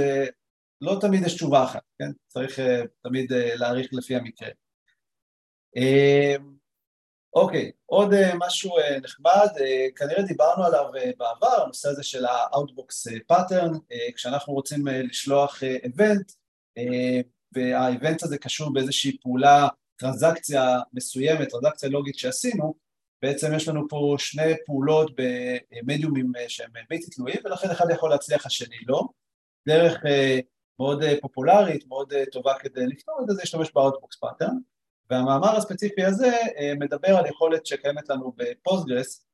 לא 0.81 0.97
תמיד 1.01 1.25
יש 1.25 1.33
תשובה 1.33 1.63
אחת, 1.63 1.81
כן? 1.99 2.11
צריך 2.27 2.59
uh, 2.59 2.87
תמיד 3.03 3.31
uh, 3.31 3.35
להעריך 3.35 3.87
לפי 3.91 4.15
המקרה. 4.15 4.49
Uh, 5.77 6.41
אוקיי, 7.35 7.71
עוד 7.85 8.13
uh, 8.13 8.35
משהו 8.39 8.79
uh, 8.79 8.99
נחמד, 9.03 9.47
uh, 9.55 9.95
כנראה 9.95 10.23
דיברנו 10.23 10.65
עליו 10.65 10.85
uh, 10.95 11.17
בעבר, 11.17 11.63
הנושא 11.63 11.89
הזה 11.89 12.03
של 12.03 12.25
ה-Outbox 12.25 13.11
pattern, 13.31 13.75
uh, 13.75 14.13
כשאנחנו 14.15 14.53
רוצים 14.53 14.87
uh, 14.87 14.91
לשלוח 14.91 15.63
uh, 15.63 15.87
uh, 16.79 16.81
והאיבנט 17.51 18.23
הזה 18.23 18.37
קשור 18.37 18.73
באיזושהי 18.73 19.17
פעולה, 19.21 19.67
טרנזקציה 19.95 20.79
מסוימת, 20.93 21.49
טרנזקציה 21.49 21.89
לוגית 21.89 22.17
שעשינו, 22.17 22.73
בעצם 23.21 23.53
יש 23.55 23.67
לנו 23.67 23.87
פה 23.89 24.15
שני 24.19 24.53
פעולות 24.65 25.11
במדיומים 25.15 26.31
שהם 26.47 26.71
בלתי 26.89 27.05
תלויים, 27.05 27.39
ולכן 27.45 27.69
אחד 27.71 27.85
יכול 27.91 28.09
להצליח, 28.09 28.45
השני 28.45 28.77
לא. 28.87 29.03
דרך 29.67 29.95
אה, 29.95 30.41
מאוד 30.81 31.03
אה, 31.03 31.13
פופולרית, 31.21 31.87
מאוד 31.87 32.13
אה, 32.13 32.23
טובה 32.31 32.53
כדי 32.59 32.87
לפתור 32.87 33.15
את 33.21 33.27
זה, 33.27 33.33
זה 33.33 33.39
להשתמש 33.41 33.71
ב-outbox 33.71 34.15
pattern, 34.15 34.57
והמאמר 35.09 35.55
הספציפי 35.55 36.03
הזה 36.03 36.31
אה, 36.57 36.73
מדבר 36.79 37.17
על 37.17 37.25
יכולת 37.25 37.65
שקיימת 37.65 38.09
לנו 38.09 38.33
ב-Postgres, 38.37 39.25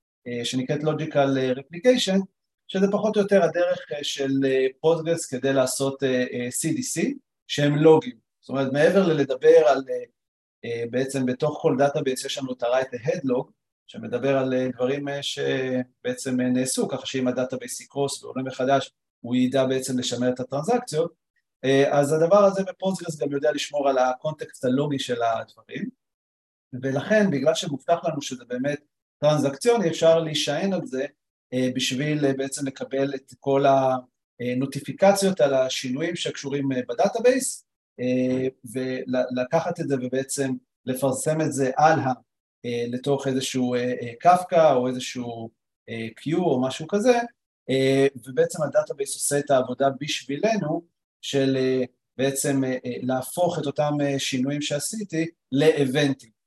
שנקראת 0.43 0.79
Logical 0.79 1.57
Replication, 1.57 2.19
שזה 2.67 2.87
פחות 2.91 3.15
או 3.15 3.21
יותר 3.21 3.43
הדרך 3.43 3.79
של 4.01 4.31
Postgres 4.79 5.25
כדי 5.25 5.53
לעשות 5.53 6.03
CDC, 6.49 7.01
שהם 7.47 7.75
לוגים, 7.75 8.17
זאת 8.41 8.49
אומרת 8.49 8.73
מעבר 8.73 9.07
ללדבר 9.07 9.67
על 9.67 9.83
בעצם 10.89 11.25
בתוך 11.25 11.59
כל 11.61 11.75
database 11.77 12.25
יש 12.25 12.37
לנו 12.37 12.53
את 12.53 12.63
ה-Write 12.63 12.95
Ahead 12.95 13.21
Log, 13.23 13.51
שמדבר 13.87 14.37
על 14.37 14.53
דברים 14.73 15.05
שבעצם 15.21 16.41
נעשו, 16.41 16.87
ככה 16.87 17.05
שאם 17.05 17.27
ה-database 17.27 17.81
יקרוס 17.81 18.23
ועולה 18.23 18.43
מחדש 18.43 18.91
הוא 19.21 19.35
ידע 19.35 19.65
בעצם 19.65 19.99
לשמר 19.99 20.29
את 20.29 20.39
הטרנזקציות, 20.39 21.26
אז 21.91 22.13
הדבר 22.13 22.43
הזה 22.43 22.63
ב-Postgres 22.63 23.19
גם 23.19 23.31
יודע 23.31 23.51
לשמור 23.51 23.89
על 23.89 23.97
ה-context 23.97 24.65
הלוגי 24.65 24.99
של 24.99 25.21
הדברים, 25.21 25.89
ולכן 26.81 27.31
בגלל 27.31 27.55
שמובטח 27.55 27.99
לנו 28.03 28.21
שזה 28.21 28.45
באמת 28.45 28.79
טרנזקציוני 29.19 29.89
אפשר 29.89 30.19
להישען 30.19 30.73
על 30.73 30.85
זה 30.85 31.05
אה, 31.53 31.69
בשביל 31.75 32.25
אה, 32.25 32.33
בעצם 32.33 32.67
לקבל 32.67 33.15
את 33.15 33.33
כל 33.39 33.65
ה-notificationsות 34.39 35.41
על 35.41 35.53
השינויים 35.53 36.15
שקשורים 36.15 36.69
ב-database 36.89 37.63
ולקחת 38.73 39.79
את 39.79 39.87
זה 39.87 39.95
ובעצם 40.01 40.53
לפרסם 40.85 41.41
את 41.41 41.53
זה 41.53 41.71
הלאה 41.77 42.13
לתוך 42.65 43.27
איזשהו 43.27 43.75
קפקא 44.19 44.73
או 44.73 44.87
איזשהו 44.87 45.49
queue 45.89 46.37
או 46.37 46.61
משהו 46.61 46.87
כזה 46.87 47.19
ובעצם 48.27 48.63
ה-database 48.63 49.13
עושה 49.13 49.39
את 49.39 49.51
העבודה 49.51 49.87
בשבילנו 50.01 50.81
של 51.27 51.57
אה, 51.57 51.83
בעצם 52.17 52.63
אה, 52.63 52.77
אה, 52.85 52.91
להפוך 53.01 53.59
את 53.59 53.65
אותם 53.65 53.91
שינויים 54.17 54.61
שעשיתי 54.61 55.25
ל-eventים. 55.51 56.37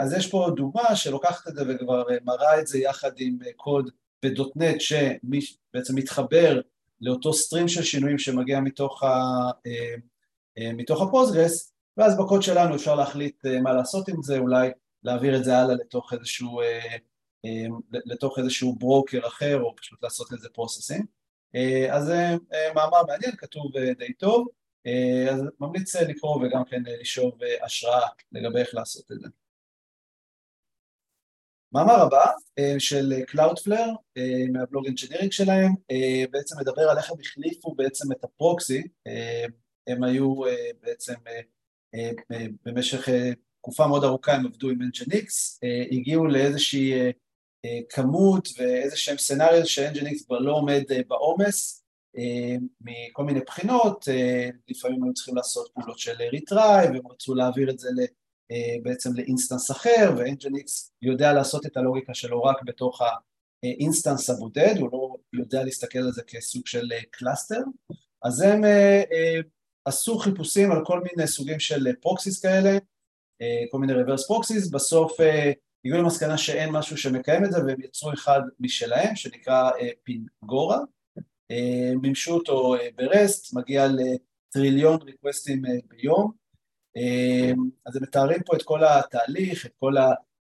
אז 0.00 0.12
יש 0.12 0.30
פה 0.30 0.48
דוגמה 0.56 0.96
שלוקחת 0.96 1.48
את 1.48 1.56
זה 1.56 1.62
וכבר 1.68 2.04
מראה 2.24 2.60
את 2.60 2.66
זה 2.66 2.78
יחד 2.78 3.10
עם 3.16 3.38
קוד 3.56 3.90
ב-dotnet 4.24 4.80
שבעצם 4.80 5.94
מתחבר 5.94 6.60
לאותו 7.00 7.32
stream 7.32 7.68
של 7.68 7.82
שינויים 7.82 8.18
שמגיע 8.18 8.60
מתוך, 8.60 9.02
ה, 9.02 9.50
מתוך 10.58 11.02
ה-Postgres 11.02 11.72
ואז 11.96 12.18
בקוד 12.18 12.42
שלנו 12.42 12.74
אפשר 12.74 12.94
להחליט 12.94 13.46
מה 13.62 13.72
לעשות 13.72 14.08
עם 14.08 14.22
זה, 14.22 14.38
אולי 14.38 14.70
להעביר 15.02 15.36
את 15.36 15.44
זה 15.44 15.58
הלאה 15.58 15.74
לתוך 15.74 16.12
איזשהו, 16.12 16.60
לתוך 17.92 18.38
איזשהו 18.38 18.76
broker 18.76 19.26
אחר 19.26 19.60
או 19.62 19.76
פשוט 19.76 20.02
לעשות 20.02 20.32
לזה 20.32 20.48
processing 20.48 21.04
אז 21.90 22.04
זה 22.04 22.14
אה, 22.52 22.74
מאמר 22.74 23.02
מעניין, 23.08 23.36
כתוב 23.36 23.76
אה, 23.76 23.94
די 23.94 24.12
טוב, 24.12 24.48
אז 25.30 25.42
ממליץ 25.60 25.96
לקרוא 25.96 26.46
וגם 26.46 26.64
כן 26.64 26.82
לשאוב 27.00 27.38
השראה 27.62 28.08
לגבי 28.32 28.60
איך 28.60 28.74
לעשות 28.74 29.12
את 29.12 29.20
זה. 29.20 29.28
מאמר 31.72 31.92
הבא 31.92 32.26
של 32.78 33.12
Cloudflare 33.30 34.20
מהבלוג 34.52 34.86
engineering 34.86 35.32
שלהם 35.32 35.72
בעצם 36.30 36.56
מדבר 36.60 36.82
על 36.82 36.98
איך 36.98 37.10
הם 37.10 37.16
החליפו 37.20 37.74
בעצם 37.74 38.12
את 38.12 38.24
ה-proxy, 38.24 38.82
הם 39.86 40.02
היו 40.02 40.34
בעצם 40.80 41.14
במשך 42.64 43.08
תקופה 43.60 43.86
מאוד 43.86 44.04
ארוכה 44.04 44.32
הם 44.32 44.46
עבדו 44.46 44.70
עם 44.70 44.78
Nginx, 44.82 45.58
הגיעו 45.90 46.26
לאיזושהי 46.26 46.92
כמות 47.88 48.48
ואיזה 48.58 48.96
שהם 48.96 49.18
סצנריות 49.18 49.66
ש-Nginx 49.66 50.24
כבר 50.24 50.38
לא 50.38 50.52
עומד 50.52 50.82
אה, 50.90 51.00
בעומס 51.08 51.84
אה, 52.18 52.56
מכל 52.80 53.24
מיני 53.24 53.40
בחינות, 53.40 54.08
אה, 54.08 54.48
לפעמים 54.68 55.04
היו 55.04 55.14
צריכים 55.14 55.36
לעשות 55.36 55.70
פעולות 55.74 55.98
של 55.98 56.22
retry 56.32 56.86
והם 56.86 57.06
רצו 57.10 57.34
להעביר 57.34 57.70
את 57.70 57.78
זה 57.78 57.88
בעצם 58.82 59.10
ל 59.14 59.20
instance 59.20 59.70
אחר 59.70 60.14
ו-Nginx 60.16 60.92
יודע 61.02 61.32
לעשות 61.32 61.66
את 61.66 61.76
הלוגיקה 61.76 62.14
שלו 62.14 62.42
רק 62.42 62.62
בתוך 62.64 63.02
ה 63.62 63.70
instance 63.70 64.30
הבודד, 64.30 64.74
הוא 64.78 64.88
לא 64.92 65.16
יודע 65.32 65.64
להסתכל 65.64 65.98
על 65.98 66.12
זה 66.12 66.22
כסוג 66.22 66.66
של 66.66 66.88
cluster, 67.10 67.60
אז 68.22 68.40
הם 68.40 68.62
עשו 69.84 70.18
חיפושים 70.18 70.72
על 70.72 70.84
כל 70.84 71.00
מיני 71.00 71.28
סוגים 71.28 71.60
של 71.60 71.86
proxies 72.00 72.42
כאלה, 72.42 72.78
כל 73.70 73.78
מיני 73.78 73.92
reverse 73.92 74.26
proxies, 74.26 74.70
בסוף 74.70 75.12
הגיעו 75.84 76.02
למסקנה 76.02 76.38
שאין 76.38 76.70
משהו 76.70 76.96
שמקיים 76.96 77.44
את 77.44 77.52
זה 77.52 77.64
והם 77.66 77.80
יצרו 77.80 78.12
אחד 78.12 78.40
משלהם 78.60 79.16
שנקרא 79.16 79.70
אה, 79.70 79.88
Pingora, 80.02 80.78
אה, 81.50 81.92
מימשו 82.02 82.32
אותו 82.32 82.74
אה, 82.74 82.88
ברסט, 82.96 83.54
מגיע 83.54 83.86
לטריליון 83.88 85.02
ריקווסטים 85.02 85.62
ביום, 85.88 86.40
אז 87.86 87.96
הם 87.96 88.02
מתארים 88.02 88.42
פה 88.46 88.56
את 88.56 88.62
כל 88.62 88.84
התהליך, 88.84 89.66
את 89.66 89.72
כל 89.78 89.94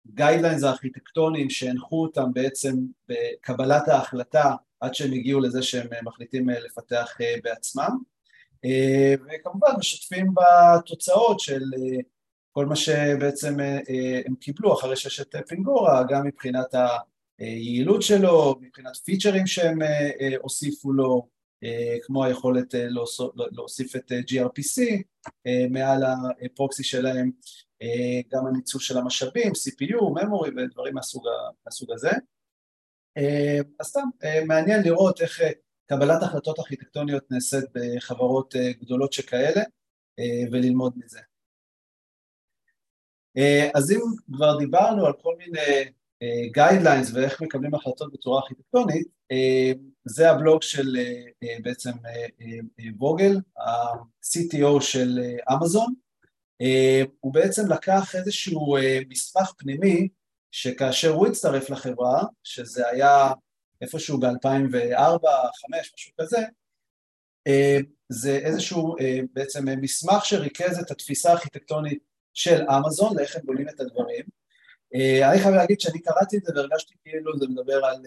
הגיידליינס 0.07 0.63
הארכיטקטוניים 0.63 1.49
שהנחו 1.49 2.01
אותם 2.01 2.33
בעצם 2.33 2.75
בקבלת 3.07 3.87
ההחלטה 3.87 4.55
עד 4.79 4.93
שהם 4.93 5.13
הגיעו 5.13 5.39
לזה 5.39 5.61
שהם 5.61 5.87
מחליטים 6.03 6.49
לפתח 6.49 7.17
בעצמם. 7.43 7.97
וכמובן 9.25 9.69
משתפים 9.79 10.33
בתוצאות 10.33 11.39
של 11.39 11.63
כל 12.51 12.65
מה 12.65 12.75
שבעצם 12.75 13.59
אה, 13.59 13.79
אה, 13.89 14.21
הם 14.25 14.35
קיבלו 14.35 14.73
אחרי 14.73 14.95
שיש 14.95 15.19
את 15.19 15.35
פינגורה, 15.47 16.03
גם 16.09 16.27
מבחינת 16.27 16.75
היעילות 17.39 18.01
שלו, 18.01 18.55
מבחינת 18.61 18.95
פיצ'רים 18.97 19.47
שהם 19.47 19.81
אה, 19.81 20.35
הוסיפו 20.41 20.93
לו, 20.93 21.39
כמו 22.03 22.25
היכולת 22.25 22.73
להוסיף 23.51 23.95
את 23.95 24.11
gRPC 24.11 24.81
מעל 25.69 26.03
הפרוקסי 26.45 26.83
שלהם, 26.83 27.31
גם 28.31 28.47
הניצול 28.47 28.81
של 28.81 28.97
המשאבים, 28.97 29.51
CPU, 29.51 30.21
memory 30.21 30.49
ודברים 30.57 30.93
מהסוג, 30.93 31.23
מהסוג 31.65 31.91
הזה. 31.91 32.09
אז 33.79 33.85
סתם, 33.85 34.07
מעניין 34.47 34.83
לראות 34.83 35.21
איך 35.21 35.41
קבלת 35.85 36.23
החלטות 36.23 36.59
ארכיטקטוניות 36.59 37.31
נעשית 37.31 37.65
בחברות 37.73 38.55
גדולות 38.81 39.13
שכאלה 39.13 39.63
וללמוד 40.51 40.93
מזה. 40.97 41.19
אז 43.73 43.91
אם 43.91 43.99
כבר 44.33 44.57
דיברנו 44.57 45.05
על 45.05 45.13
כל 45.21 45.35
מיני 45.37 45.91
guidelines 46.51 47.11
ואיך 47.13 47.41
מקבלים 47.41 47.75
החלטות 47.75 48.13
בצורה 48.13 48.41
ארכיטקטונית, 48.41 49.07
זה 50.05 50.31
הבלוג 50.31 50.61
של 50.61 50.97
בעצם 51.61 51.91
ווגל, 52.97 53.37
ה-CTO 53.57 54.81
של 54.81 55.19
אמזון, 55.53 55.93
הוא 57.19 57.33
בעצם 57.33 57.71
לקח 57.71 58.15
איזשהו 58.15 58.77
מסמך 59.09 59.51
פנימי 59.57 60.07
שכאשר 60.51 61.09
הוא 61.09 61.27
הצטרף 61.27 61.69
לחברה, 61.69 62.23
שזה 62.43 62.87
היה 62.87 63.31
איפשהו 63.81 64.19
ב-2004, 64.19 64.27
2005, 64.27 65.93
משהו 65.95 66.11
כזה, 66.21 66.39
זה 68.09 68.37
איזשהו 68.37 68.95
בעצם 69.33 69.65
מסמך 69.81 70.25
שריכז 70.25 70.79
את 70.79 70.91
התפיסה 70.91 71.29
הארכיטקטונית 71.29 72.08
של 72.39 72.63
אמזון, 72.69 73.17
לאיך 73.17 73.35
הם 73.35 73.41
בונים 73.45 73.69
את 73.69 73.79
הדברים. 73.79 74.25
אני 74.95 75.39
חייב 75.39 75.55
להגיד 75.55 75.79
שאני 75.79 75.99
קראתי 75.99 76.37
את 76.37 76.45
זה 76.45 76.53
והרגשתי 76.55 76.93
כאילו 77.03 77.39
זה 77.39 77.47
מדבר 77.47 77.85
על 77.85 78.01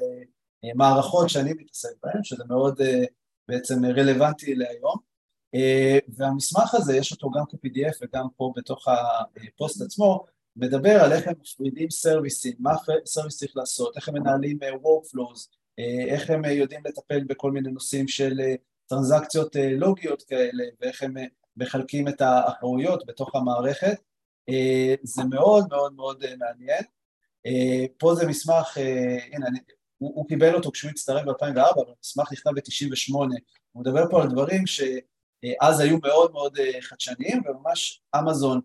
מערכות 0.75 1.29
שאני 1.29 1.53
מתעסק 1.53 1.89
בהן, 2.03 2.25
שזה 2.25 2.45
מאוד 2.49 2.81
בעצם 3.49 3.85
רלוונטי 3.85 4.55
להיום. 4.55 4.97
והמסמך 6.09 6.75
הזה, 6.75 6.97
יש 6.97 7.13
אותו 7.13 7.31
גם 7.31 7.45
כ-PDF 7.49 7.99
וגם 8.03 8.27
פה 8.37 8.53
בתוך 8.57 8.89
הפוסט 8.89 9.83
עצמו, 9.83 10.25
מדבר 10.57 11.01
על 11.01 11.13
איך 11.13 11.27
הם 11.27 11.35
מפרידים 11.41 11.91
service 11.91 12.34
ים, 12.34 12.53
מה 12.59 12.71
service 13.05 13.39
צריך 13.39 13.57
לעשות, 13.57 13.97
איך 13.97 14.09
הם 14.09 14.15
מנהלים 14.15 14.59
workflows, 14.63 15.57
איך 16.09 16.31
הם 16.31 16.45
יודעים 16.45 16.81
לטפל 16.85 17.25
בכל 17.25 17.53
מיני 17.53 17.71
נושאים 17.71 18.09
של 18.09 18.41
טרנזקציות 18.87 19.57
לוגיות 19.77 20.23
כאלה, 20.23 20.65
ואיך 20.81 21.03
הם 21.03 21.15
מחלקים 21.57 22.09
את 22.09 22.21
האחרויות 22.21 23.07
בתוך 23.07 23.35
המערכת. 23.35 23.97
זה 25.03 25.25
מאוד 25.31 25.67
מאוד 25.71 25.95
מאוד 25.95 26.25
מעניין. 26.39 26.83
פה 27.99 28.15
זה 28.15 28.27
מסמך, 28.27 28.77
הנה, 29.33 29.47
הוא, 29.99 30.13
הוא 30.15 30.29
קיבל 30.29 30.55
אותו 30.55 30.71
כשהוא 30.71 30.91
הצטרף 30.91 31.25
ב-2004, 31.25 31.61
אבל 31.61 31.93
המסמך 31.99 32.33
נכתב 32.33 32.51
ב-98. 32.51 33.15
הוא 33.73 33.81
מדבר 33.81 34.11
פה 34.11 34.23
על 34.23 34.29
דברים 34.29 34.67
שאז 34.67 35.81
היו 35.81 35.99
מאוד 36.03 36.33
מאוד 36.33 36.59
חדשניים, 36.81 37.43
וממש 37.47 38.03
אמזון 38.19 38.61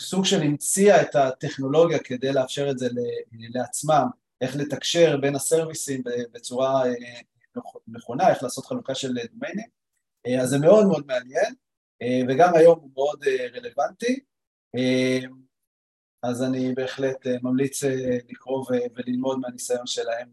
סוג 0.00 0.24
של 0.24 0.42
המציאה 0.42 1.02
את 1.02 1.14
הטכנולוגיה 1.14 1.98
כדי 1.98 2.32
לאפשר 2.32 2.70
את 2.70 2.78
זה 2.78 2.88
לעצמם, 3.32 4.06
איך 4.40 4.56
לתקשר 4.56 5.16
בין 5.16 5.36
הסרוויסים 5.36 6.02
בצורה 6.32 6.82
נכונה, 7.88 8.30
איך 8.30 8.42
לעשות 8.42 8.66
חלוקה 8.66 8.94
של 8.94 9.12
דומיינים, 9.32 9.68
אז 10.40 10.48
זה 10.48 10.58
מאוד 10.58 10.86
מאוד 10.86 11.06
מעניין, 11.06 11.54
וגם 12.28 12.54
היום 12.54 12.78
הוא 12.80 12.90
מאוד 12.94 13.24
רלוונטי, 13.54 14.20
אז 16.22 16.42
אני 16.42 16.74
בהחלט 16.74 17.26
ממליץ 17.42 17.84
לקרוא 18.28 18.64
וללמוד 18.94 19.38
מהניסיון 19.38 19.86
שלהם, 19.86 20.28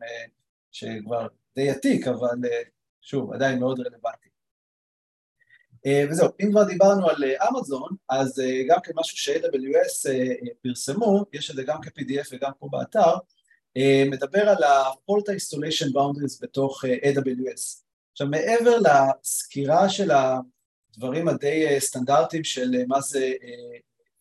שכבר 0.71 1.27
די 1.56 1.69
עתיק, 1.69 2.08
אבל 2.08 2.38
שוב, 3.01 3.34
עדיין 3.34 3.60
מאוד 3.60 3.79
רלוונטי. 3.79 4.29
וזהו, 6.10 6.27
אם 6.41 6.51
כבר 6.51 6.63
דיברנו 6.63 7.10
על 7.10 7.23
אמזון, 7.49 7.89
אז 8.10 8.41
גם 8.67 8.79
כמשהו 8.84 9.17
ש-AWS 9.17 10.10
פרסמו, 10.62 11.25
יש 11.34 11.51
את 11.51 11.56
זה 11.56 11.63
גם 11.63 11.82
כ-PDF 11.82 12.27
וגם 12.32 12.51
פה 12.60 12.67
באתר, 12.71 13.15
מדבר 14.12 14.49
על 14.49 14.63
ה-Fault 14.63 15.25
Isolation 15.25 15.88
Boundaries 15.88 16.39
בתוך 16.41 16.86
AWS. 16.86 17.84
עכשיו 18.12 18.27
מעבר 18.27 18.77
לסקירה 18.79 19.89
של 19.89 20.12
הדברים 20.12 21.27
הדי 21.27 21.79
סטנדרטיים 21.79 22.43
של 22.43 22.71
מה 22.88 23.01
זה 23.01 23.34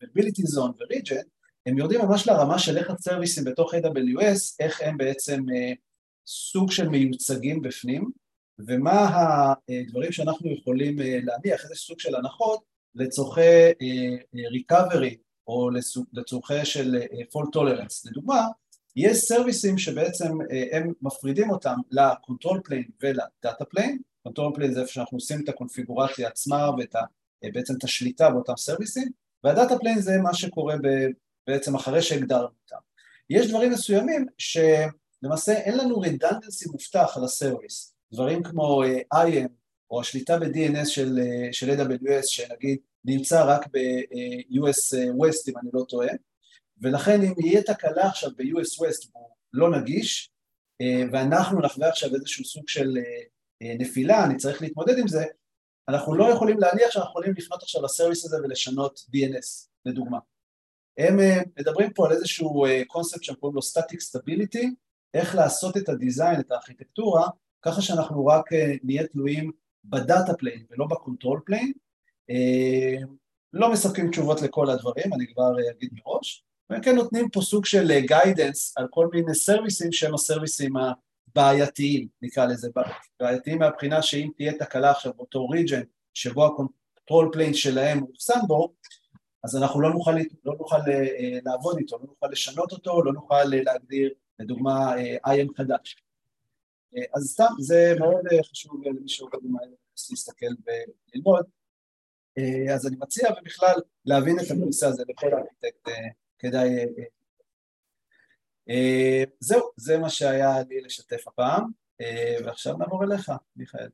Availability 0.03 0.57
Zone 0.57 0.71
ו-Region, 0.81 1.25
הם 1.67 1.79
יורדים 1.79 2.01
ממש 2.01 2.29
לרמה 2.29 2.59
של 2.59 2.79
איך 2.79 2.91
הסרוויסים 2.91 3.45
בתוך 3.45 3.75
AWS, 3.75 4.57
איך 4.61 4.81
הם 4.83 4.97
בעצם 4.97 5.45
סוג 6.27 6.71
של 6.71 6.89
מיוצגים 6.89 7.63
בפנים, 7.63 8.11
ומה 8.67 9.09
הדברים 9.69 10.13
שאנחנו 10.13 10.53
יכולים 10.53 10.97
להניח, 10.99 11.65
איזה 11.65 11.75
סוג 11.75 12.01
של 12.01 12.15
הנחות 12.15 12.61
לצורכי 12.95 13.71
recovery 14.33 15.15
או 15.47 15.71
לצורכי 16.13 16.65
של 16.65 16.97
fault 17.03 17.57
tolerance. 17.57 18.11
לדוגמה, 18.11 18.47
יש 18.97 19.19
service 19.19 19.66
ים 19.66 19.79
שבעצם 19.79 20.39
הם 20.73 20.93
מפרידים 21.03 21.51
אותם 21.51 21.75
ל-control 21.91 22.59
plane 22.69 22.91
ול-data 23.03 23.65
plane, 23.77 23.99
control 24.29 24.57
plane 24.57 24.73
זה 24.73 24.81
איפה 24.81 24.93
שאנחנו 24.93 25.17
עושים 25.17 25.41
את 25.45 25.49
הקונפיגורציה 25.49 26.29
עצמה 26.29 26.71
ואת 26.79 26.95
בעצם 27.53 27.75
את 27.79 27.85
השליטה 27.85 28.31
באותם 28.31 28.57
service 28.57 28.95
ים, 28.95 29.11
וה 29.45 29.56
data 29.56 29.79
plane 29.79 30.01
זה 30.01 30.19
מה 30.19 30.35
שקורה 30.35 30.75
בעצם 31.47 31.75
אחרי 31.75 32.03
שהגדרנו 32.03 32.49
אותם. 32.65 32.77
יש 33.31 33.49
דברים 33.49 33.73
מסוימים 33.73 34.27
שלמעשה 34.39 35.53
אין 35.53 35.79
לנו 35.79 36.01
redundancy 36.01 36.69
מובטח 36.69 37.17
על 37.17 37.25
ה 37.25 37.33
service, 37.33 37.95
דברים 38.13 38.43
כמו 38.43 38.83
IAM 39.15 39.49
או 39.91 40.01
השליטה 40.01 40.39
ב-DNS 40.39 40.87
של, 40.87 41.19
של 41.53 41.71
AWS 41.71 42.27
שנגיד 42.27 42.79
נמצא 43.05 43.45
רק 43.45 43.67
ב-US 43.67 44.95
West 44.95 45.49
אם 45.49 45.59
אני 45.59 45.71
לא 45.73 45.85
טועה, 45.89 46.09
ולכן 46.83 47.23
אם 47.23 47.35
יהיה 47.39 47.63
תקלה 47.63 48.07
עכשיו 48.07 48.31
ב-US 48.37 48.83
West 48.83 49.09
והוא 49.13 49.29
לא 49.53 49.81
נגיש, 49.81 50.31
ואנחנו 51.13 51.61
נחווה 51.61 51.89
עכשיו 51.89 52.15
איזשהו 52.15 52.45
סוג 52.45 52.69
של 52.69 52.99
נפילה, 53.63 54.25
אני 54.25 54.37
צריך 54.37 54.63
להתמודד 54.63 54.99
עם 54.99 55.09
זה, 55.09 55.25
אנחנו 55.89 56.15
לא 56.15 56.25
יכולים 56.25 56.59
להניח 56.59 56.91
שאנחנו 56.91 57.11
יכולים 57.11 57.35
לפנות 57.37 57.63
עכשיו 57.63 57.83
לסרוויס 57.83 58.25
הזה 58.25 58.37
ולשנות 58.43 59.07
DNS, 59.17 59.69
לדוגמה. 59.87 60.19
הם 60.99 61.17
מדברים 61.59 61.93
פה 61.93 62.07
על 62.07 62.13
איזשהו 62.13 62.65
קונספט 62.87 63.23
שהם 63.23 63.37
קוראים 63.37 63.57
לו 63.57 63.63
Static 63.63 63.99
Stability, 63.99 64.67
איך 65.15 65.35
לעשות 65.35 65.77
את 65.77 65.89
הדיזיין, 65.89 66.41
את 66.41 66.51
הארכיטקטורה, 66.51 67.29
ככה 67.63 67.83
שאנחנו 67.83 68.27
רק 68.27 68.45
נהיה 68.83 69.07
תלויים 69.07 69.53
ב 69.85 69.95
data 69.95 70.35
plane 70.35 70.65
ולא 70.71 70.87
ב 70.87 70.94
control 70.94 71.41
plane. 71.47 71.73
לא 73.53 73.73
מספקים 73.73 74.11
תשובות 74.11 74.43
לכל 74.43 74.71
הדברים, 74.71 75.15
אני 75.15 75.27
כבר 75.35 75.53
אגיד 75.71 75.91
מראש, 75.93 76.45
והם 76.71 76.83
כן 76.83 76.95
נותנים 76.95 77.31
פה 77.31 77.41
סוג 77.41 77.67
של 77.67 78.01
guidance 78.01 78.75
על 78.77 78.87
כל 78.91 79.09
מיני 79.13 79.35
service 79.35 79.80
ים 79.80 79.93
שהם 79.93 80.15
ה 80.15 80.21
service 80.21 80.61
ים 80.61 80.73
הבעייתיים, 81.29 82.09
נקרא 82.23 82.47
לזה, 82.47 82.69
בעייתיים 83.21 83.59
מהבחינה 83.59 84.03
שאם 84.03 84.31
תהיה 84.37 84.53
תקלה 84.59 84.91
עכשיו 84.91 85.15
באותו 85.15 85.49
region 85.49 85.83
שבו 86.15 86.47
ה 86.47 86.57
control 86.57 87.31
plane 87.33 87.55
שלהם 87.55 87.99
מוחסן 87.99 88.41
בו, 88.47 88.73
אז 89.45 89.57
אנחנו 89.57 89.81
לא 89.81 89.91
נוכל, 89.91 90.11
לא 90.45 90.55
נוכל 90.59 90.79
לעבוד 91.45 91.79
איתו, 91.79 91.99
לא 91.99 92.05
נוכל 92.07 92.27
לשנות 92.27 92.73
אותו, 92.73 93.03
לא 93.05 93.13
נוכל 93.13 93.45
להגדיר 93.45 94.15
לדוגמה 94.39 94.95
IM 95.27 95.57
חדש. 95.57 95.97
אז 97.15 97.31
סתם 97.31 97.55
זה 97.59 97.95
מאוד 97.99 98.25
חשוב 98.51 98.83
למי 98.85 99.09
שעובד 99.09 99.39
עם 99.45 99.57
IM 99.57 100.11
להסתכל 100.11 100.47
וללמוד, 100.67 101.47
אז 102.75 102.87
אני 102.87 102.97
מציע 102.97 103.29
ובכלל 103.41 103.81
להבין 104.05 104.37
את 104.41 104.51
הנושא 104.51 104.87
הזה 104.87 105.03
לכל 105.09 105.35
ארכיטקט 105.35 105.89
כדאי... 106.39 106.87
זהו, 109.41 109.71
זה 109.77 109.99
מה 109.99 110.11
שהיה 110.11 110.63
לי 110.69 110.81
לשתף 110.81 111.29
הפעם, 111.29 111.71
ועכשיו 112.45 112.77
נעבור 112.77 113.05
אליך, 113.05 113.33
מיכאל. 113.57 113.89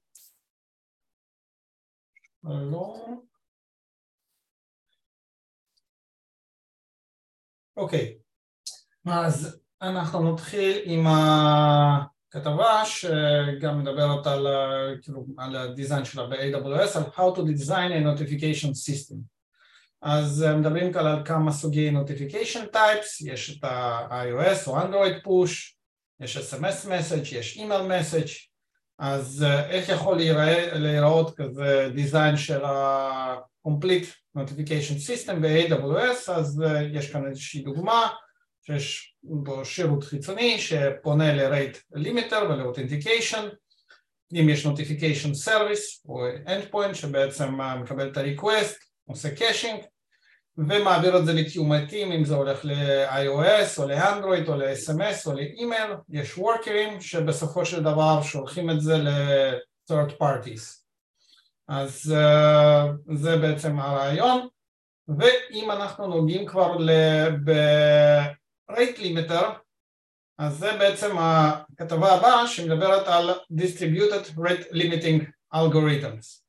אוקיי, 7.77 8.19
אז 9.07 9.61
אנחנו 9.83 10.33
נתחיל 10.33 10.83
עם 10.85 11.07
הכתבה 11.07 12.83
שגם 12.85 13.79
מדברת 13.83 14.27
על, 14.27 14.47
כאילו, 15.03 15.27
על 15.39 15.57
הדיזיין 15.57 16.05
שלה 16.05 16.27
ב-AWS, 16.27 16.99
על 16.99 17.03
How 17.03 17.37
to 17.37 17.41
Design 17.41 17.91
a 17.93 18.01
Notification 18.05 18.73
System. 18.73 19.38
אז 20.03 20.45
מדברים 20.57 20.93
כאן 20.93 21.07
על 21.07 21.25
כמה 21.25 21.53
סוגי 21.53 21.91
Notification 21.91 22.75
Types, 22.75 23.27
יש 23.27 23.59
את 23.59 23.65
ה-iOS 23.65 24.67
או 24.67 24.81
Android 24.81 25.27
Push, 25.27 25.75
יש 26.21 26.37
SMS 26.37 26.87
Message, 26.87 27.35
יש 27.35 27.59
Email 27.59 27.91
Message, 27.91 28.31
אז 28.99 29.45
איך 29.71 29.89
יכול 29.89 30.17
להיראה, 30.17 30.79
להיראות 30.79 31.37
כזה 31.37 31.91
דיזיין 31.95 32.37
של 32.37 32.65
ה-Complete 32.65 34.39
Notification 34.39 34.97
System 35.09 35.35
ב-AWS, 35.43 36.33
אז 36.33 36.63
יש 36.93 37.13
כאן 37.13 37.27
איזושהי 37.27 37.63
דוגמה 37.63 38.09
שיש 38.63 39.15
בו 39.23 39.65
שירות 39.65 40.05
חיצוני 40.05 40.59
שפונה 40.59 41.35
ל-Rate 41.35 41.97
Limiter 41.97 42.45
ול-Authentication, 42.49 43.43
אם 44.33 44.49
יש 44.49 44.67
Notification 44.67 45.47
Service 45.47 46.09
או 46.09 46.27
Endpoint 46.47 46.95
שבעצם 46.95 47.49
מקבל 47.83 48.11
את 48.13 48.17
ה-Request, 48.17 48.88
עושה 49.09 49.35
caching 49.35 49.81
ומעביר 50.59 51.19
את 51.19 51.27
זה 51.27 51.33
ל 51.33 51.37
queue-ים 51.37 51.73
המתאימים, 51.73 52.13
אם 52.13 52.25
זה 52.25 52.35
הולך 52.35 52.65
ל-iOS 52.65 53.79
או 53.79 53.89
ל-Android 53.89 54.49
או 54.49 54.57
ל-SMS 54.57 55.27
או 55.27 55.33
לאימייל, 55.33 55.91
יש 56.09 56.39
worker 56.39 56.85
ים 56.85 57.01
שבסופו 57.01 57.67
של 57.67 57.83
דבר 57.83 58.23
שולחים 58.23 58.71
את 58.71 58.81
זה 58.81 58.97
ל-third 58.97 60.23
parties. 60.23 60.79
אז 61.69 62.15
uh, 62.17 63.15
זה 63.17 63.37
בעצם 63.37 63.79
הרעיון, 63.79 64.49
ואם 65.09 65.71
אנחנו 65.71 66.07
נוגעים 66.07 66.47
כבר 66.47 66.79
ב-rate 67.45 68.99
limiter, 68.99 69.45
אז 70.39 70.59
זה 70.59 70.73
בעצם 70.79 71.17
הכתבה 71.19 72.15
הבאה 72.15 72.47
שמדברת 72.47 73.07
על 73.07 73.31
distributed 73.53 74.39
rate 74.39 74.73
limiting 74.73 75.25
algorithms. 75.55 76.43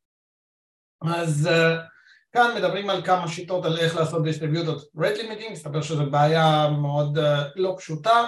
אז 1.01 1.49
uh, 1.51 1.89
כאן 2.31 2.55
מדברים 2.57 2.89
על 2.89 3.01
כמה 3.05 3.27
שיטות 3.27 3.65
על 3.65 3.77
איך 3.77 3.95
לעשות 3.95 4.25
distributed 4.25 4.99
rate 4.99 5.17
limiting, 5.17 5.51
מסתבר 5.51 5.81
שזו 5.81 6.05
בעיה 6.11 6.69
מאוד 6.81 7.17
uh, 7.17 7.21
לא 7.55 7.75
פשוטה, 7.77 8.25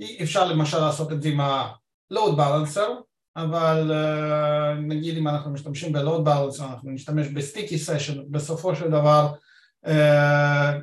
אי 0.00 0.22
אפשר 0.22 0.44
למשל 0.44 0.78
לעשות 0.78 1.12
את 1.12 1.22
זה 1.22 1.28
עם 1.28 1.40
ה-load 1.40 2.36
balancer, 2.36 2.90
אבל 3.36 3.90
uh, 3.90 4.80
נגיד 4.80 5.16
אם 5.16 5.28
אנחנו 5.28 5.50
משתמשים 5.50 5.92
ב-load 5.92 6.26
balancer 6.26 6.62
אנחנו 6.62 6.90
נשתמש 6.90 7.28
בסטיקי 7.28 7.78
סשן, 7.78 8.22
בסופו 8.30 8.76
של 8.76 8.90
דבר 8.90 9.32
uh, 9.86 9.90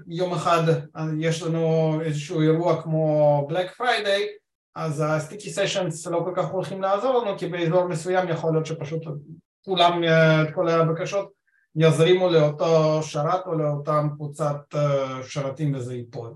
יום 0.08 0.34
אחד 0.34 0.64
יש 1.20 1.44
לנו 1.44 1.98
איזשהו 2.02 2.42
אירוע 2.42 2.82
כמו 2.82 3.48
Black 3.52 3.82
Friday 3.82 4.22
אז 4.76 5.04
ה 5.06 5.12
sticky 5.12 5.50
sessions 5.50 6.08
לא 6.08 6.22
כל 6.26 6.34
כך 6.36 6.46
הולכים 6.46 6.82
לעזור 6.82 7.24
לנו 7.24 7.38
כי 7.38 7.48
באזור 7.48 7.88
מסוים 7.88 8.30
יכול 8.30 8.54
להיות 8.54 8.66
שפשוט 8.66 9.04
כולם, 9.66 10.04
את 10.04 10.56
כל 10.56 10.70
הבקשות 10.70 11.45
יזרימו 11.76 12.30
לאותו 12.30 13.04
שרת 13.04 13.46
או 13.46 13.54
לאותם 13.58 14.08
קבוצת 14.16 14.76
אה, 14.76 15.20
שרתים 15.24 15.76
וזה 15.76 15.96
ייפול. 15.96 16.34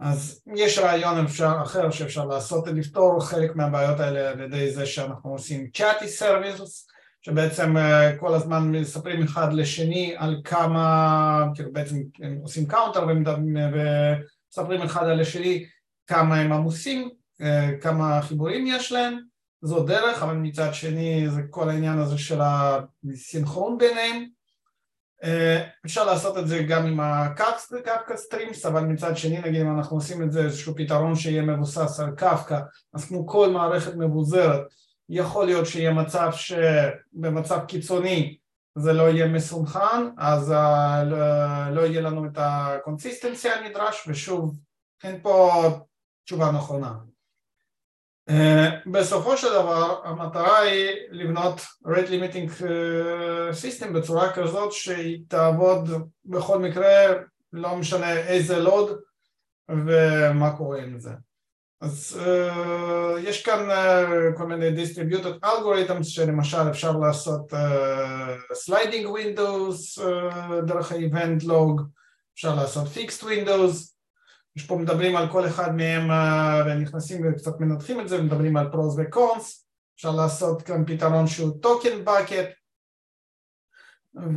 אז 0.00 0.42
יש 0.56 0.78
רעיון 0.78 1.24
אפשר, 1.24 1.52
אחר 1.62 1.90
שאפשר 1.90 2.24
לעשות, 2.24 2.68
לפתור 2.68 3.20
חלק 3.20 3.56
מהבעיות 3.56 4.00
האלה 4.00 4.30
על 4.30 4.40
ידי 4.40 4.70
זה 4.70 4.86
שאנחנו 4.86 5.30
עושים 5.30 5.70
chatty 5.70 6.08
service, 6.08 6.86
שבעצם 7.22 7.76
אה, 7.76 8.16
כל 8.16 8.34
הזמן 8.34 8.70
מספרים 8.70 9.22
אחד 9.22 9.52
לשני 9.52 10.14
על 10.18 10.40
כמה, 10.44 11.46
כאילו 11.54 11.72
בעצם 11.72 11.96
הם 12.22 12.38
עושים 12.42 12.66
counter 12.66 13.06
ומספרים 13.06 14.82
אחד 14.82 15.06
על 15.06 15.20
השני 15.20 15.66
כמה 16.06 16.36
הם 16.36 16.52
עמוסים, 16.52 17.10
אה, 17.40 17.70
כמה 17.80 18.22
חיבורים 18.22 18.66
יש 18.66 18.92
להם, 18.92 19.18
זו 19.64 19.84
דרך, 19.84 20.22
אבל 20.22 20.34
מצד 20.34 20.74
שני 20.74 21.30
זה 21.30 21.42
כל 21.50 21.68
העניין 21.68 21.98
הזה 21.98 22.18
של 22.18 22.40
הסינכרון 22.42 23.78
ביניהם 23.78 24.24
אה, 25.24 25.68
אפשר 25.86 26.04
לעשות 26.04 26.38
את 26.38 26.48
זה 26.48 26.62
גם 26.62 26.86
עם 26.86 27.00
ה 27.00 27.19
Kafka 27.19 28.16
Streams, 28.16 28.66
אבל 28.66 28.80
מצד 28.80 29.16
שני 29.16 29.40
נגיד 29.40 29.60
אם 29.60 29.78
אנחנו 29.78 29.96
עושים 29.96 30.22
את 30.22 30.32
זה 30.32 30.44
איזשהו 30.44 30.74
פתרון 30.76 31.14
שיהיה 31.14 31.42
מבוסס 31.42 32.00
על 32.00 32.10
קפקא, 32.10 32.60
אז 32.94 33.04
כמו 33.04 33.26
כל 33.26 33.50
מערכת 33.50 33.94
מבוזרת, 33.94 34.60
יכול 35.08 35.46
להיות 35.46 35.66
שיהיה 35.66 35.92
מצב 35.92 36.30
שבמצב 36.32 37.58
קיצוני 37.68 38.36
זה 38.78 38.92
לא 38.92 39.02
יהיה 39.02 39.28
מסונכן, 39.28 40.10
אז 40.18 40.50
לא, 41.06 41.18
לא 41.70 41.80
יהיה 41.80 42.00
לנו 42.00 42.26
את 42.26 42.36
הקונסיסטנציה 42.36 43.54
הנדרש, 43.54 44.04
ושוב, 44.08 44.56
אין 45.04 45.20
פה 45.22 45.62
תשובה 46.24 46.52
נכונה. 46.52 46.94
אה, 48.28 48.70
בסופו 48.86 49.36
של 49.36 49.48
דבר 49.48 50.00
המטרה 50.04 50.58
היא 50.58 50.90
לבנות 51.10 51.60
rate 51.86 52.08
limiting 52.08 52.64
אה, 52.64 53.50
system 53.50 53.92
בצורה 53.92 54.32
כזאת 54.32 54.72
שהיא 54.72 55.24
תעבוד 55.28 55.88
בכל 56.24 56.58
מקרה 56.58 56.88
לא 57.52 57.76
משנה 57.76 58.12
איזה 58.18 58.58
לוד 58.58 58.98
ומה 59.68 60.56
קורה 60.56 60.82
עם 60.82 60.98
זה. 60.98 61.10
אז 61.80 62.20
uh, 62.24 63.18
יש 63.18 63.42
כאן 63.42 63.70
uh, 63.70 64.38
כל 64.38 64.46
מיני 64.46 64.82
distributed 64.82 65.46
algorithms 65.46 66.04
שלמשל 66.04 66.70
אפשר 66.70 66.92
לעשות 66.92 67.52
uh, 67.52 67.56
sliding 68.66 69.06
windows 69.06 70.02
uh, 70.02 70.60
דרך 70.66 70.92
ה-event 70.92 71.44
log 71.44 71.82
אפשר 72.34 72.54
לעשות 72.54 72.86
fixed 72.86 73.22
windows 73.22 73.93
יש 74.56 74.66
פה 74.66 74.76
מדברים 74.76 75.16
על 75.16 75.28
כל 75.28 75.46
אחד 75.46 75.76
מהם 75.76 76.10
אה, 76.10 76.62
ונכנסים 76.66 77.22
וקצת 77.28 77.60
מנתחים 77.60 78.00
את 78.00 78.08
זה 78.08 78.20
ומדברים 78.20 78.56
על 78.56 78.70
פרוס 78.72 78.94
וקונס. 78.98 79.66
אפשר 79.96 80.10
לעשות 80.10 80.62
כאן 80.62 80.84
פתרון 80.86 81.26
שהוא 81.26 81.60
טוקן 81.60 82.04
בקט 82.04 82.48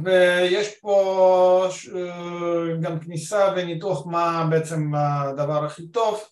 ויש 0.04 0.80
פה 0.82 1.68
אה, 1.96 2.76
גם 2.82 3.00
כניסה 3.00 3.54
וניתוח 3.56 4.08
מה 4.08 4.48
בעצם 4.50 4.92
הדבר 4.96 5.66
הכי 5.66 5.88
טוב. 5.88 6.24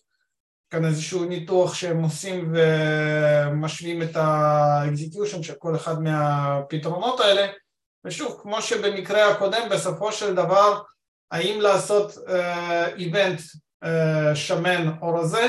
כאן 0.70 0.84
איזשהו 0.84 1.24
ניתוח 1.24 1.74
שהם 1.74 2.02
עושים 2.02 2.52
ומשווים 2.54 4.02
את 4.02 4.16
האקזיקיושן 4.16 5.42
של 5.42 5.54
כל 5.58 5.76
אחד 5.76 6.02
מהפתרונות 6.02 7.20
האלה. 7.20 7.46
ושוב 8.04 8.38
כמו 8.42 8.62
שבמקרה 8.62 9.32
הקודם 9.32 9.68
בסופו 9.70 10.12
של 10.12 10.34
דבר 10.34 10.82
האם 11.30 11.60
לעשות 11.60 12.12
איבנט 12.96 13.38
uh, 13.38 13.42
אה, 13.42 13.60
שמן 14.34 14.92
או 15.02 15.14
רזה, 15.14 15.46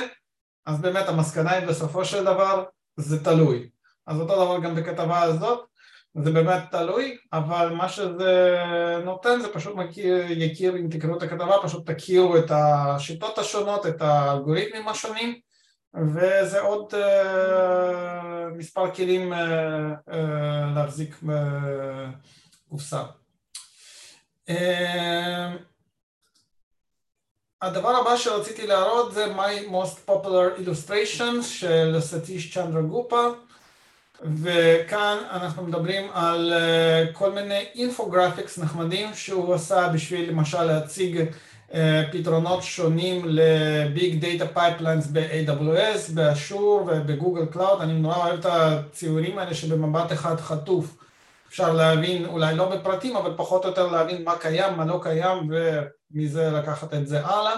אז 0.65 0.81
באמת 0.81 1.07
המסקנה 1.07 1.51
היא 1.51 1.67
בסופו 1.67 2.05
של 2.05 2.23
דבר 2.23 2.63
זה 2.97 3.23
תלוי. 3.23 3.69
אז 4.07 4.19
אותו 4.19 4.35
דבר 4.35 4.59
גם 4.59 4.75
בכתבה 4.75 5.21
הזאת, 5.21 5.67
זה 6.23 6.31
באמת 6.31 6.63
תלוי, 6.71 7.17
אבל 7.33 7.73
מה 7.73 7.89
שזה 7.89 8.55
נותן 9.05 9.39
זה 9.41 9.53
פשוט 9.53 9.75
מכיר, 9.75 10.25
יכיר, 10.29 10.77
אם 10.77 10.87
תקראו 10.91 11.17
את 11.17 11.23
הכתבה, 11.23 11.55
פשוט 11.63 11.91
תכירו 11.91 12.37
את 12.37 12.51
השיטות 12.51 13.37
השונות, 13.37 13.85
את 13.85 14.01
האלגוריתמים 14.01 14.87
השונים, 14.87 15.39
וזה 16.13 16.61
עוד 16.61 16.93
uh, 16.93 16.97
מספר 18.57 18.91
כלים 18.91 19.33
uh, 19.33 19.35
uh, 20.09 20.15
להחזיק 20.75 21.15
בקופסה. 22.67 23.03
Uh, 24.49 24.53
הדבר 27.61 27.95
הבא 27.95 28.17
שרציתי 28.17 28.67
להראות 28.67 29.13
זה 29.13 29.25
My 29.25 29.71
Most 29.71 30.09
Popular 30.11 30.59
Illustrations 30.59 31.43
של 31.43 31.97
סטיש 31.99 32.53
צ'נדרה 32.53 32.81
גופה 32.81 33.27
וכאן 34.21 35.17
אנחנו 35.31 35.63
מדברים 35.63 36.07
על 36.13 36.53
uh, 36.53 37.13
כל 37.13 37.31
מיני 37.31 37.65
infographics 37.75 38.57
נחמדים 38.57 39.09
שהוא 39.13 39.53
עשה 39.53 39.89
בשביל 39.93 40.29
למשל 40.29 40.63
להציג 40.63 41.19
uh, 41.71 41.75
פתרונות 42.11 42.63
שונים 42.63 43.25
ל 43.25 43.50
big 43.50 44.25
data 44.25 44.53
pipelines 44.53 45.07
ב-AWS, 45.07 46.13
ב-Azure 46.13 46.89
וב-Google 46.91 47.45
Cloud, 47.45 47.81
אני 47.81 47.93
נורא 47.93 48.15
אוהב 48.15 48.39
את 48.39 48.45
הציורים 48.45 49.39
האלה 49.39 49.53
שבמבט 49.53 50.11
אחד 50.11 50.39
חטוף 50.39 50.97
אפשר 51.49 51.73
להבין, 51.73 52.25
אולי 52.25 52.55
לא 52.55 52.75
בפרטים, 52.75 53.15
אבל 53.15 53.33
פחות 53.37 53.63
או 53.63 53.69
יותר 53.69 53.87
להבין 53.87 54.23
מה 54.23 54.37
קיים, 54.37 54.77
מה 54.77 54.85
לא 54.85 54.99
קיים, 55.03 55.49
ומזה 55.49 56.49
לקחת 56.49 56.93
את 56.93 57.07
זה 57.07 57.25
הלאה. 57.25 57.57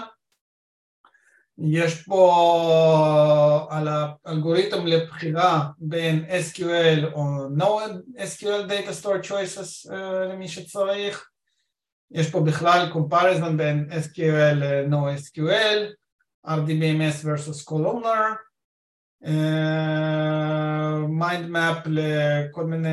יש 1.58 2.02
פה 2.02 3.66
על 3.70 3.88
האלגוריתם 3.88 4.86
לבחירה 4.86 5.68
בין 5.78 6.24
SQL 6.24 7.12
או 7.12 7.46
No-SQL 7.58 8.70
Data 8.70 9.02
Store 9.02 9.28
Choices 9.28 9.90
uh, 9.90 9.94
למי 10.32 10.48
שצריך. 10.48 11.28
יש 12.10 12.30
פה 12.30 12.40
בכלל 12.40 12.92
comparison 12.92 13.56
בין 13.56 13.88
SQL 13.90 14.54
ל-No-SQL, 14.54 15.94
RDBMS 16.46 17.24
versus 17.24 17.68
columnar. 17.70 18.49
מיינד 21.08 21.44
uh, 21.44 21.48
מאפ 21.48 21.86
לכל 21.86 22.64
מיני 22.64 22.88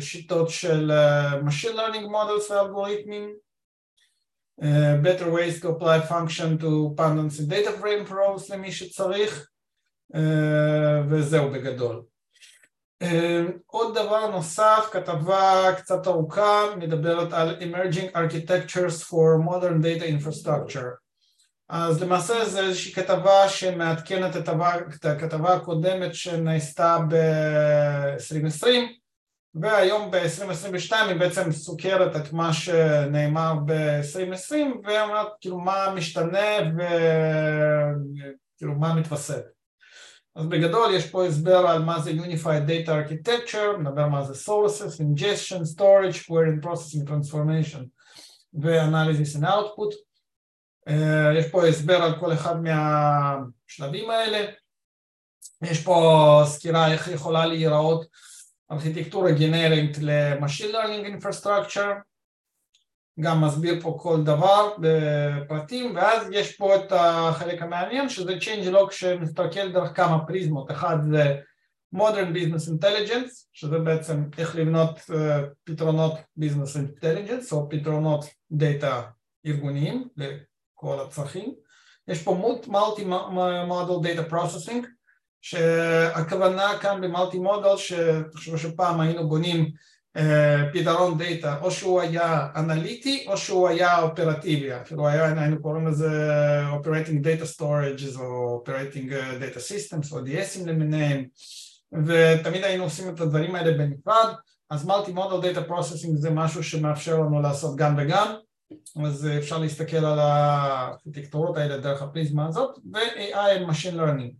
שיטות 0.00 0.50
של 0.50 0.90
uh, 0.90 1.48
Machine 1.48 1.74
Learning 1.76 2.06
Models 2.06 2.52
ואלגוריתמים 2.52 3.34
uh, 4.60 4.64
Better 5.02 5.30
ways 5.30 5.60
to 5.60 5.68
apply 5.68 6.00
function 6.00 6.58
to 6.58 6.94
pandas 6.96 7.38
and 7.40 7.48
data 7.48 7.72
frame 7.80 8.04
pros 8.10 8.50
למי 8.50 8.72
שצריך 8.72 9.48
uh, 10.14 10.18
וזהו 11.08 11.50
בגדול. 11.50 12.02
Uh, 13.04 13.06
עוד 13.66 13.94
דבר 13.94 14.30
נוסף, 14.30 14.88
כתבה 14.92 15.72
קצת 15.76 16.06
ארוכה, 16.06 16.76
מדברת 16.76 17.32
על 17.32 17.56
Emerging 17.60 18.16
Architectures 18.16 19.02
for 19.02 19.38
Modern 19.38 19.80
Data 19.82 20.06
Infrastructure 20.06 21.01
אז 21.74 22.02
למעשה 22.02 22.44
זה 22.44 22.60
איזושהי 22.60 22.92
כתבה 22.92 23.48
שמעדכנת 23.48 24.36
את 24.36 25.04
הכתבה 25.04 25.54
הקודמת 25.54 26.14
שנעשתה 26.14 26.98
ב-2020 27.08 28.66
והיום 29.54 30.10
ב-2022 30.10 30.94
היא 30.94 31.16
בעצם 31.16 31.52
סוקרת 31.52 32.16
את 32.16 32.32
מה 32.32 32.52
שנאמר 32.52 33.54
ב-2020 33.64 34.54
ואומרת 34.84 35.26
כאילו 35.40 35.58
מה 35.58 35.94
משתנה 35.96 36.72
וכאילו 36.76 38.74
מה 38.74 38.94
מתווסף 38.94 39.42
אז 40.36 40.46
בגדול 40.46 40.94
יש 40.94 41.10
פה 41.10 41.26
הסבר 41.26 41.66
על 41.66 41.82
מה 41.82 42.00
זה 42.00 42.10
Unified 42.10 42.68
Data 42.68 42.88
Architecture, 42.88 43.78
מדבר 43.78 44.08
מה 44.08 44.24
זה 44.24 44.52
Sources, 44.52 45.00
Ingestion, 45.00 45.60
Storage, 45.76 46.16
Query 46.28 46.64
Processing 46.64 47.08
Transformation 47.08 47.82
ו-Analysis 48.54 49.36
and 49.36 49.44
Output. 49.44 50.11
אה, 50.88 51.38
יש 51.38 51.50
פה 51.50 51.66
הסבר 51.66 51.96
על 51.96 52.20
כל 52.20 52.32
אחד 52.32 52.56
מהשלבים 52.62 54.10
האלה. 54.10 54.52
יש 55.62 55.84
פה 55.84 56.42
סקירה 56.46 56.92
איך 56.92 57.08
יכולה 57.08 57.46
להיראות 57.46 58.06
ארכיטקטורה 58.72 59.32
גנרית 59.32 59.98
ל-Machine 60.00 60.72
Learning 60.72 61.22
Infrastructure, 61.22 61.94
גם 63.20 63.44
מסביר 63.44 63.80
פה 63.82 63.96
כל 64.00 64.22
דבר 64.24 64.74
בפרטים, 64.78 65.96
ואז 65.96 66.26
יש 66.30 66.56
פה 66.56 66.76
את 66.76 66.92
החלק 66.92 67.62
המעניין 67.62 68.08
שזה 68.08 68.32
Change 68.32 68.74
Log 68.74 68.90
שמסתכל 68.90 69.72
דרך 69.72 69.96
כמה 69.96 70.26
פריזמות, 70.26 70.70
אחד 70.70 70.96
זה 71.10 71.40
Modern 71.96 72.34
Business 72.34 72.68
Intelligence, 72.70 73.46
שזה 73.52 73.78
בעצם 73.78 74.24
איך 74.38 74.56
לבנות 74.56 74.98
uh, 74.98 75.14
פתרונות 75.64 76.12
Business 76.40 76.76
Intelligence 76.76 77.52
או 77.52 77.68
פתרונות 77.68 78.24
דאטה 78.52 79.02
ארגוניים 79.46 80.08
לכל 80.82 81.00
הצרכים, 81.00 81.54
יש 82.08 82.22
פה 82.22 82.56
Multi-Model 82.66 84.06
Data 84.06 84.32
Processing, 84.32 84.86
שהכוונה 85.40 86.78
כאן 86.80 87.00
במולטי 87.00 87.38
מודל 87.38 87.76
שתחשבו 87.76 88.58
שפעם 88.58 89.00
היינו 89.00 89.28
בונים 89.28 89.70
אה, 90.16 90.64
פתרון 90.72 91.18
דאטה 91.18 91.58
או 91.60 91.70
שהוא 91.70 92.00
היה 92.00 92.48
אנליטי 92.56 93.24
או 93.28 93.36
שהוא 93.36 93.68
היה 93.68 94.02
אופרטיבי. 94.02 94.76
אפילו 94.80 95.08
היה 95.08 95.40
היינו 95.40 95.62
קוראים 95.62 95.86
לזה 95.86 96.10
Operating 96.80 97.24
Data 97.24 97.56
Storage 97.56 98.20
או 98.20 98.62
Operating 98.64 99.10
Data 99.40 99.58
Systems 99.58 100.12
או 100.12 100.18
DS 100.18 100.42
ים 100.42 100.66
למיניהם. 100.66 101.24
ותמיד 102.06 102.64
היינו 102.64 102.84
עושים 102.84 103.14
את 103.14 103.20
הדברים 103.20 103.54
האלה 103.54 103.78
בנפרד. 103.78 104.34
אז 104.70 104.84
multi-model 104.84 105.48
data 105.48 105.68
processing 105.68 106.16
זה 106.16 106.30
משהו 106.30 106.64
שמאפשר 106.64 107.20
לנו 107.20 107.40
לעשות 107.42 107.76
גם 107.76 107.94
וגם 107.98 108.34
אז 109.04 109.28
אפשר 109.38 109.58
להסתכל 109.58 109.96
על 109.96 110.18
הארכיטקטורות 110.18 111.56
האלה 111.56 111.78
דרך 111.78 112.02
הפריזמה 112.02 112.46
הזאת 112.46 112.78
ו-AI 112.92 113.70
Machine 113.70 113.96
Learning. 113.96 114.32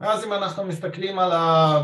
ואז 0.00 0.24
אם 0.24 0.32
אנחנו 0.32 0.64
מסתכלים 0.64 1.18
על 1.18 1.32
ה... 1.32 1.78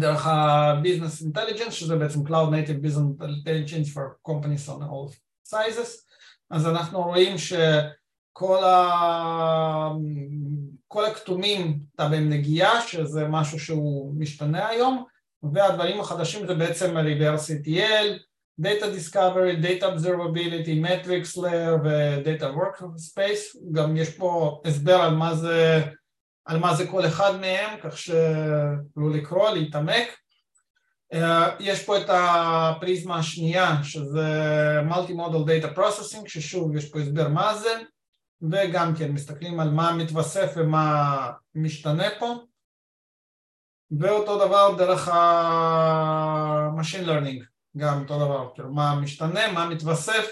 דרך 0.00 0.26
ה-Business 0.26 1.24
Intelligence, 1.24 1.70
שזה 1.70 1.96
בעצם 1.96 2.26
Cloud 2.26 2.50
Native 2.50 2.86
Business 2.86 3.24
Intelligence 3.24 3.94
for 3.94 4.30
Companies 4.30 4.68
on 4.68 4.82
all 4.82 5.14
sizes, 5.48 6.06
אז 6.50 6.66
אנחנו 6.66 7.02
רואים 7.02 7.38
שכל 7.38 8.64
ה... 8.64 9.88
כל 10.88 11.04
הכתומים 11.04 11.80
אתה 11.94 12.08
בהם 12.08 12.30
נגיעה, 12.30 12.80
שזה 12.86 13.28
משהו 13.28 13.60
שהוא 13.60 14.14
משתנה 14.18 14.68
היום, 14.68 15.04
והדברים 15.42 16.00
החדשים 16.00 16.46
זה 16.46 16.54
בעצם 16.54 16.96
reverse 16.96 17.50
ETL, 17.50 18.18
Data 18.58 18.86
Discovery, 18.90 19.56
Data 19.56 19.86
Observability, 19.92 20.80
Metrics 20.80 21.36
Layer 21.36 21.76
ו-Data 21.84 22.46
Workspace, 22.56 23.58
גם 23.72 23.96
יש 23.96 24.10
פה 24.10 24.60
הסבר 24.64 24.94
על 24.94 25.14
מה 25.14 25.34
זה 25.34 25.82
על 26.46 26.58
מה 26.58 26.74
זה 26.74 26.86
כל 26.86 27.06
אחד 27.06 27.40
מהם, 27.40 27.80
כך 27.80 27.98
שתוכלו 27.98 29.08
לקרוא, 29.10 29.50
להתעמק. 29.50 30.08
אה, 31.12 31.56
יש 31.60 31.84
פה 31.84 31.98
את 31.98 32.04
הפריזמה 32.08 33.18
השנייה, 33.18 33.76
שזה 33.82 34.28
Multimodal 34.90 35.46
Data 35.46 35.78
Processing, 35.78 36.28
ששוב 36.28 36.76
יש 36.76 36.90
פה 36.90 37.00
הסבר 37.00 37.28
מה 37.28 37.54
זה, 37.54 37.78
וגם 38.50 38.94
כן 38.98 39.12
מסתכלים 39.12 39.60
על 39.60 39.70
מה 39.70 39.92
מתווסף 39.92 40.52
ומה 40.56 41.32
משתנה 41.54 42.08
פה. 42.18 42.34
ואותו 44.00 44.46
דבר 44.46 44.74
דרך 44.78 45.08
ה-Machine 45.08 47.06
Learning, 47.06 47.44
גם 47.76 48.02
אותו 48.02 48.18
דבר, 48.18 48.50
כאילו 48.54 48.72
מה 48.74 49.00
משתנה, 49.00 49.52
מה 49.52 49.68
מתווסף, 49.68 50.26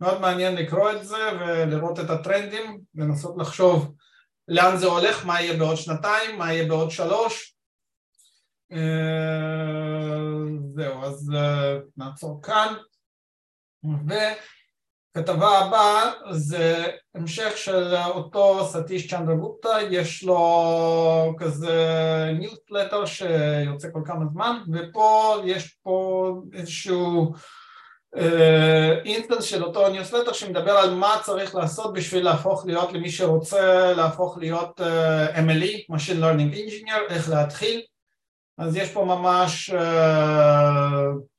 מאוד 0.00 0.20
מעניין 0.20 0.54
לקרוא 0.54 0.92
את 0.92 1.04
זה 1.04 1.28
ולראות 1.40 2.00
את 2.00 2.10
הטרנדים, 2.10 2.80
לנסות 2.94 3.34
לחשוב 3.38 3.94
לאן 4.48 4.76
זה 4.76 4.86
הולך, 4.86 5.26
מה 5.26 5.40
יהיה 5.40 5.56
בעוד 5.58 5.76
שנתיים, 5.76 6.38
מה 6.38 6.52
יהיה 6.52 6.68
בעוד 6.68 6.90
שלוש. 6.90 7.56
אה, 8.72 8.78
זהו, 10.74 11.04
אז 11.04 11.32
אה, 11.34 11.78
נעצור 11.96 12.42
כאן. 12.42 12.74
וכתבה 15.18 15.58
הבאה 15.58 16.10
זה 16.30 16.86
המשך 17.14 17.52
של 17.56 17.94
אותו 17.96 18.66
סטיש 18.66 19.10
צ'נדרה 19.10 19.34
גופטה, 19.34 19.78
יש 19.90 20.24
לו 20.24 21.34
כזה 21.38 22.30
ניוטלטר 22.38 23.04
שיוצא 23.04 23.88
כל 23.92 24.00
כמה 24.04 24.24
זמן, 24.32 24.58
ופה 24.72 25.36
יש 25.44 25.76
פה 25.82 26.34
איזשהו 26.52 27.32
instance 29.04 29.44
של 29.44 29.64
אותו 29.64 29.88
ניוסלטר 29.88 30.32
שמדבר 30.32 30.72
על 30.72 30.94
מה 30.94 31.16
צריך 31.22 31.54
לעשות 31.54 31.92
בשביל 31.92 32.24
להפוך 32.24 32.66
להיות 32.66 32.92
למי 32.92 33.10
שרוצה 33.10 33.92
להפוך 33.96 34.38
להיות 34.38 34.80
MLE, 35.34 35.94
Machine 35.94 36.22
Learning 36.22 36.54
Engineer, 36.54 37.10
איך 37.12 37.30
להתחיל. 37.30 37.82
אז 38.58 38.76
יש 38.76 38.92
פה 38.92 39.04
ממש 39.04 39.70
uh, 39.70 39.74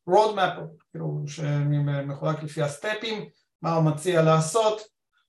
roadmap, 0.10 0.60
כאילו 0.92 1.24
שמחולק 1.28 2.44
לפי 2.44 2.62
הסטפים, 2.62 3.30
מה 3.62 3.74
הוא 3.76 3.84
מציע 3.84 4.22
לעשות 4.22 4.82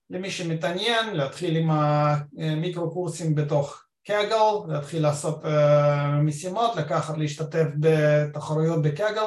למי 0.09 0.31
שמתעניין, 0.31 1.15
להתחיל 1.15 1.55
עם 1.55 1.69
המיקרו 1.71 2.91
קורסים 2.91 3.35
בתוך 3.35 3.83
קאגל, 4.07 4.73
להתחיל 4.73 5.03
לעשות 5.03 5.45
uh, 5.45 5.47
משימות, 6.23 6.75
לקחת, 6.75 7.17
להשתתף 7.17 7.67
בתחרויות 7.79 8.81
בקאגל 8.81 9.25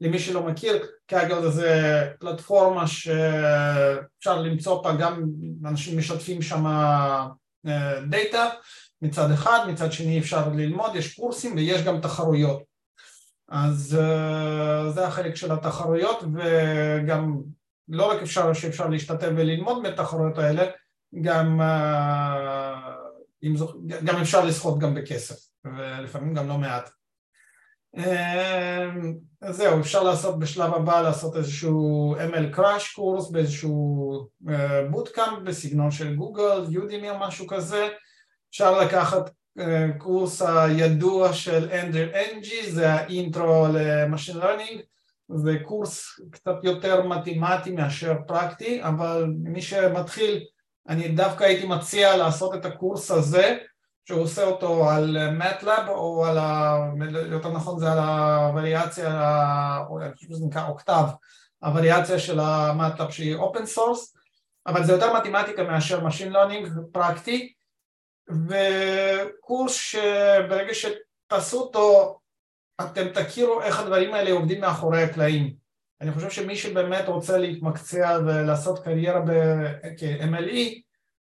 למי 0.00 0.18
שלא 0.18 0.42
מכיר, 0.42 0.86
קאגל 1.06 1.50
זה 1.50 2.02
פלטפורמה 2.20 2.86
שאפשר 2.86 4.42
למצוא 4.42 4.82
בה 4.82 4.96
גם 4.96 5.24
אנשים 5.64 5.98
משתפים 5.98 6.42
שם 6.42 6.64
דאטה 8.08 8.48
מצד 9.02 9.30
אחד, 9.30 9.66
מצד 9.68 9.92
שני 9.92 10.18
אפשר 10.18 10.48
ללמוד, 10.48 10.96
יש 10.96 11.14
קורסים 11.14 11.56
ויש 11.56 11.82
גם 11.82 12.00
תחרויות. 12.00 12.62
אז 13.48 13.98
זה 14.94 15.06
החלק 15.06 15.34
של 15.34 15.52
התחרויות 15.52 16.22
וגם 16.22 17.40
לא 17.88 18.10
רק 18.10 18.22
אפשר 18.22 18.52
שאפשר 18.52 18.88
להשתתף 18.88 19.28
וללמוד 19.36 19.82
בתחרויות 19.86 20.38
האלה, 20.38 20.64
גם, 21.22 21.60
גם 24.04 24.16
אפשר 24.20 24.44
לסחוט 24.44 24.78
גם 24.78 24.94
בכסף 24.94 25.36
ולפעמים 25.64 26.34
גם 26.34 26.48
לא 26.48 26.58
מעט. 26.58 26.90
אמ, 27.96 29.14
זהו, 29.50 29.80
אפשר 29.80 30.02
לעשות 30.02 30.38
בשלב 30.38 30.74
הבא 30.74 31.00
לעשות 31.00 31.36
איזשהו 31.36 32.16
ML 32.16 32.56
crash 32.56 32.94
קורס 32.94 33.30
באיזשהו 33.30 34.28
bootcamp 34.90 35.38
אה, 35.38 35.44
בסגנון 35.44 35.90
של 35.90 36.14
גוגל, 36.14 36.64
Udemy 36.68 37.10
או 37.10 37.18
משהו 37.18 37.46
כזה. 37.46 37.88
אפשר 38.50 38.80
לקחת 38.80 39.30
אה, 39.58 39.86
קורס 39.98 40.42
הידוע 40.42 41.32
של 41.32 41.70
אנדרו 41.70 42.08
אנג, 42.14 42.70
זה 42.70 42.92
ה 42.92 43.04
intro 43.04 43.66
ל 43.74 43.82
machine 43.82 44.36
learning 44.36 44.80
זה 45.34 45.56
קורס 45.64 46.20
קצת 46.30 46.56
יותר 46.62 47.06
מתמטי 47.06 47.70
מאשר 47.70 48.14
פרקטי, 48.26 48.82
אבל 48.82 49.24
מי 49.38 49.62
שמתחיל 49.62 50.44
אני 50.88 51.08
דווקא 51.08 51.44
הייתי 51.44 51.66
מציע 51.66 52.16
לעשות 52.16 52.54
את 52.54 52.64
הקורס 52.64 53.10
הזה 53.10 53.58
שהוא 54.04 54.22
עושה 54.22 54.44
אותו 54.44 54.90
על 54.90 55.30
MATLAB 55.30 55.88
או 55.88 56.26
על 56.26 56.38
ה... 56.38 56.76
יותר 57.30 57.52
נכון 57.52 57.78
זה 57.78 57.92
על 57.92 57.98
הווריאציה, 57.98 59.08
אני 60.02 60.14
חושב 60.14 60.28
שזה 60.28 60.46
נקרא 60.46 60.68
Octave, 60.68 61.04
הווריאציה 61.62 62.18
של 62.18 62.40
ה 62.40 62.50
MATLAB 62.50 63.10
שהיא 63.10 63.34
open 63.34 63.66
source, 63.66 64.16
אבל 64.66 64.84
זה 64.84 64.92
יותר 64.92 65.14
מתמטיקה 65.14 65.62
מאשר 65.62 66.06
Machine 66.06 66.32
Learning 66.32 66.68
פרקטי, 66.92 67.52
וקורס 68.28 69.72
שברגע 69.72 70.72
שתעשו 70.74 71.60
אותו 71.60 72.18
אתם 72.80 73.08
תכירו 73.08 73.62
איך 73.62 73.80
הדברים 73.80 74.14
האלה 74.14 74.30
עובדים 74.30 74.60
מאחורי 74.60 75.02
הקלעים. 75.02 75.54
אני 76.00 76.12
חושב 76.12 76.30
שמי 76.30 76.56
שבאמת 76.56 77.08
רוצה 77.08 77.38
להתמקצע 77.38 78.18
ולעשות 78.26 78.84
קריירה 78.84 79.20
כ-MLE 79.98 80.80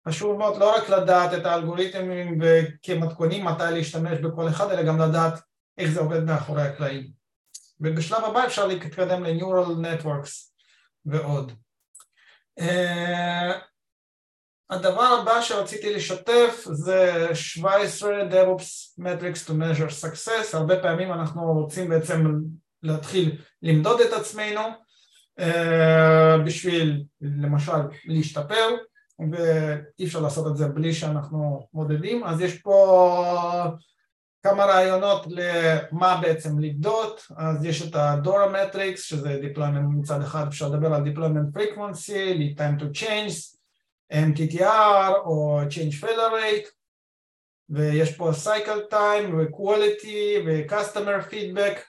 חשוב 0.08 0.38
מאוד 0.38 0.58
לא 0.58 0.76
רק 0.78 0.89
לדעת 0.89 1.34
את 1.34 1.45
האלגוריתמים 1.45 2.39
כמתכונים 2.82 3.45
מתי 3.45 3.64
להשתמש 3.72 4.20
בכל 4.20 4.47
אחד, 4.49 4.72
אלא 4.72 4.84
גם 4.84 5.01
לדעת 5.01 5.39
איך 5.78 5.91
זה 5.91 5.99
עובד 5.99 6.24
מאחורי 6.24 6.62
הקלעים. 6.62 7.12
ובשלב 7.80 8.24
הבא 8.24 8.45
אפשר 8.45 8.68
להתקדם 8.68 9.24
ל-Neural 9.24 9.86
Networks 9.86 10.32
ועוד. 11.06 11.51
הדבר 14.70 15.20
הבא 15.22 15.41
שרציתי 15.41 15.95
לשתף 15.95 16.68
זה 16.72 17.28
17 17.34 18.30
DevOps 18.30 18.99
Metrics 18.99 19.47
to 19.47 19.51
Measure 19.51 20.03
Success, 20.03 20.57
הרבה 20.57 20.80
פעמים 20.80 21.13
אנחנו 21.13 21.53
רוצים 21.53 21.89
בעצם 21.89 22.41
להתחיל 22.84 23.41
למדוד 23.61 24.01
את 24.01 24.13
עצמנו 24.13 24.61
uh, 25.39 25.43
בשביל 26.45 27.03
למשל 27.22 27.72
להשתפר 28.05 28.76
ואי 29.32 30.05
אפשר 30.05 30.20
לעשות 30.20 30.47
את 30.47 30.57
זה 30.57 30.68
בלי 30.68 30.93
שאנחנו 30.93 31.68
מודדים, 31.74 32.24
אז 32.24 32.41
יש 32.41 32.57
פה 32.57 33.76
כמה 34.43 34.66
רעיונות 34.66 35.28
למה 35.30 36.20
בעצם 36.22 36.59
לבדות, 36.59 37.28
אז 37.38 37.66
יש 37.66 37.88
את 37.88 37.95
ה-Dora 37.95 38.53
Metrics 38.53 38.97
שזה 38.97 39.39
deployment 39.41 39.99
מצד 39.99 40.22
אחד. 40.22 40.47
אפשר 40.47 40.70
לדבר 40.70 40.93
על 40.93 41.03
deployment 41.03 41.57
frequency, 41.57 42.57
time 42.57 42.82
to 42.82 42.99
change, 42.99 43.55
MTTR 44.14 45.16
או 45.26 45.62
change 45.70 46.03
failure 46.03 46.32
rate 46.32 46.70
ויש 47.70 48.16
פה 48.16 48.32
cycle 48.32 48.93
time 48.93 49.34
ו-quality 49.36 50.45
ו-customer 50.45 51.32
feedback, 51.32 51.80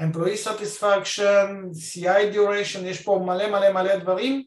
employee 0.00 0.38
satisfaction, 0.46 1.72
CI 1.72 2.34
duration, 2.34 2.84
יש 2.84 3.02
פה 3.02 3.22
מלא 3.26 3.50
מלא 3.50 3.72
מלא 3.72 3.96
דברים 3.96 4.44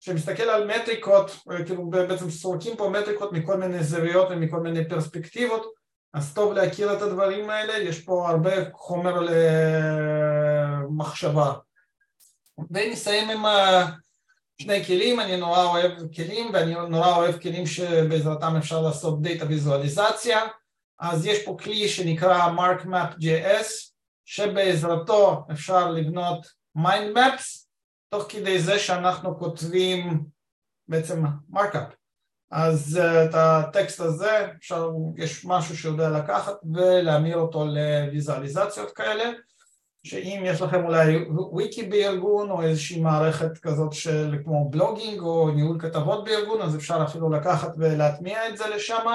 שמסתכל 0.00 0.42
על 0.42 0.66
מטריקות, 0.66 1.30
כאילו 1.66 1.90
בעצם 1.90 2.30
סורקים 2.30 2.76
פה 2.76 2.88
מטריקות 2.88 3.32
מכל 3.32 3.56
מיני 3.56 3.84
זוויות 3.84 4.28
ומכל 4.30 4.60
מיני 4.60 4.88
פרספקטיבות 4.88 5.76
אז 6.14 6.34
טוב 6.34 6.52
להכיר 6.52 6.96
את 6.96 7.02
הדברים 7.02 7.50
האלה, 7.50 7.78
יש 7.78 8.00
פה 8.00 8.28
הרבה 8.28 8.70
חומר 8.72 9.20
למחשבה. 10.88 11.52
ונסיים 12.70 13.30
עם 13.30 13.44
שני 14.62 14.84
כלים, 14.84 15.20
אני 15.20 15.36
נורא 15.36 15.64
אוהב 15.64 15.92
כלים 16.14 16.50
ואני 16.52 16.74
נורא 16.88 17.16
אוהב 17.16 17.38
כלים 17.38 17.66
שבעזרתם 17.66 18.56
אפשר 18.56 18.80
לעשות 18.80 19.22
דאטה 19.22 19.46
ויזואליזציה 19.46 20.40
אז 21.00 21.26
יש 21.26 21.44
פה 21.44 21.56
כלי 21.62 21.88
שנקרא 21.88 22.48
MarkMap.js 22.56 23.92
שבעזרתו 24.24 25.44
אפשר 25.52 25.90
לבנות 25.90 26.46
mind 26.78 27.16
maps 27.16 27.66
תוך 28.08 28.26
כדי 28.28 28.58
זה 28.58 28.78
שאנחנו 28.78 29.38
כותבים 29.38 30.24
בעצם 30.88 31.22
markup. 31.52 31.94
אז 32.50 33.00
uh, 33.02 33.30
את 33.30 33.34
הטקסט 33.34 34.00
הזה 34.00 34.46
אפשר, 34.58 34.90
יש 35.16 35.44
משהו 35.44 35.76
שיודע 35.76 36.10
לקחת 36.10 36.54
ולהמיר 36.74 37.36
אותו 37.36 37.64
לוויזואליזציות 37.64 38.92
כאלה 38.92 39.24
שאם 40.06 40.42
יש 40.44 40.62
לכם 40.62 40.84
אולי 40.84 41.24
וויקי 41.28 41.82
בארגון 41.82 42.50
או 42.50 42.62
איזושהי 42.62 43.00
מערכת 43.00 43.58
כזאת 43.58 43.92
של 43.92 44.38
כמו 44.44 44.70
בלוגינג 44.70 45.20
או 45.20 45.50
ניהול 45.50 45.80
כתבות 45.80 46.24
בארגון 46.24 46.62
אז 46.62 46.76
אפשר 46.76 47.04
אפילו 47.04 47.30
לקחת 47.30 47.72
ולהטמיע 47.78 48.48
את 48.48 48.56
זה 48.56 48.64
לשם 48.68 49.06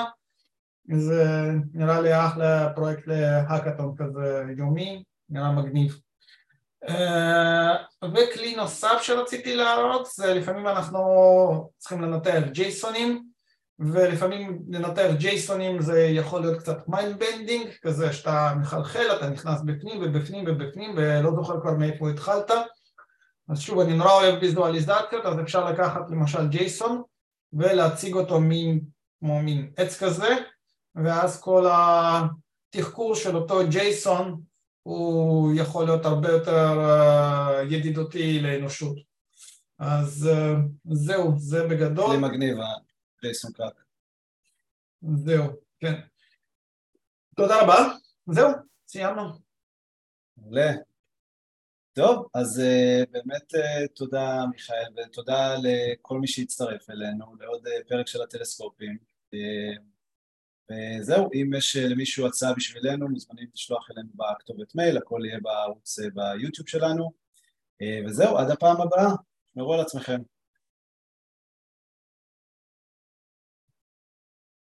זה 0.92 1.52
נראה 1.74 2.02
לי 2.02 2.26
אחלה 2.26 2.70
פרויקט 2.76 3.08
להאקתון 3.08 3.96
כזה 3.98 4.44
יומי, 4.58 5.04
נראה 5.30 5.52
מגניב. 5.52 6.00
אה, 6.90 7.76
וכלי 8.04 8.56
נוסף 8.56 9.02
שרציתי 9.02 9.56
להראות 9.56 10.06
זה 10.06 10.34
לפעמים 10.34 10.68
אנחנו 10.68 11.00
צריכים 11.78 12.02
לנתח 12.02 12.42
JSONים 12.52 13.31
ולפעמים 13.82 14.62
לנתח 14.70 15.12
JSONים 15.18 15.82
זה 15.82 16.00
יכול 16.00 16.42
להיות 16.42 16.60
קצת 16.60 16.88
mind 16.88 17.20
bending 17.20 17.68
כזה 17.82 18.14
שאתה 18.14 18.54
מחלחל, 18.60 19.06
אתה 19.18 19.30
נכנס 19.30 19.62
בפנים 19.62 20.02
ובפנים 20.02 20.46
ובפנים 20.48 20.94
ולא 20.98 21.32
זוכר 21.36 21.62
כבר 21.62 21.74
מאיפה 21.74 22.10
התחלת 22.10 22.52
אז 23.50 23.60
שוב 23.60 23.80
אני 23.80 23.94
נורא 23.94 24.12
אוהב 24.12 24.36
ויזואליזציות 24.42 25.26
אז 25.26 25.40
אפשר 25.40 25.72
לקחת 25.72 26.02
למשל 26.10 26.48
JSON 26.48 27.02
ולהציג 27.54 28.16
אותו 28.16 28.40
מין, 28.40 28.82
כמו 29.20 29.42
מין 29.42 29.72
עץ 29.78 30.04
כזה 30.04 30.36
ואז 30.96 31.42
כל 31.42 31.68
התחקור 31.72 33.16
של 33.16 33.36
אותו 33.36 33.60
JSON 33.70 34.42
הוא 34.84 35.54
יכול 35.56 35.86
להיות 35.86 36.06
הרבה 36.06 36.30
יותר 36.30 36.80
אה, 36.80 37.64
ידידותי 37.70 38.40
לאנושות. 38.40 38.96
אז 39.80 40.30
אה, 40.34 40.56
זהו, 40.92 41.34
זה 41.38 41.68
בגדול. 41.68 42.08
כלי 42.08 42.18
מגניב, 42.18 42.58
קאק. 43.58 43.84
זהו, 45.02 45.44
כן. 45.80 45.94
תודה 47.36 47.62
רבה, 47.62 47.94
זהו, 48.28 48.50
סיימנו. 48.88 49.24
מעולה. 50.38 50.72
טוב, 51.94 52.28
אז 52.34 52.62
uh, 52.62 53.10
באמת 53.12 53.54
uh, 53.54 53.88
תודה 53.96 54.46
מיכאל 54.52 54.88
ותודה 54.98 55.56
לכל 55.64 56.20
מי 56.20 56.28
שהצטרף 56.28 56.90
אלינו 56.90 57.36
לעוד 57.40 57.68
uh, 57.68 57.90
פרק 57.90 58.08
של 58.08 58.22
הטלסקופים. 58.22 58.98
Uh, 59.36 59.82
וזהו, 60.72 61.30
אם 61.34 61.52
יש 61.58 61.76
למישהו 61.76 62.28
הצעה 62.28 62.54
בשבילנו, 62.54 63.10
מוזמנים 63.10 63.48
לשלוח 63.54 63.92
אלינו 63.92 64.10
בכתובת 64.16 64.76
מייל, 64.76 64.98
הכל 64.98 65.22
יהיה 65.26 65.40
בערוץ 65.40 66.00
ביוטיוב 66.00 66.68
שלנו. 66.68 67.12
וזהו, 68.06 68.38
עד 68.38 68.52
הפעם 68.52 68.82
הבאה, 68.82 69.10
שמרו 69.54 69.74
על 69.74 69.80
עצמכם. 69.80 70.22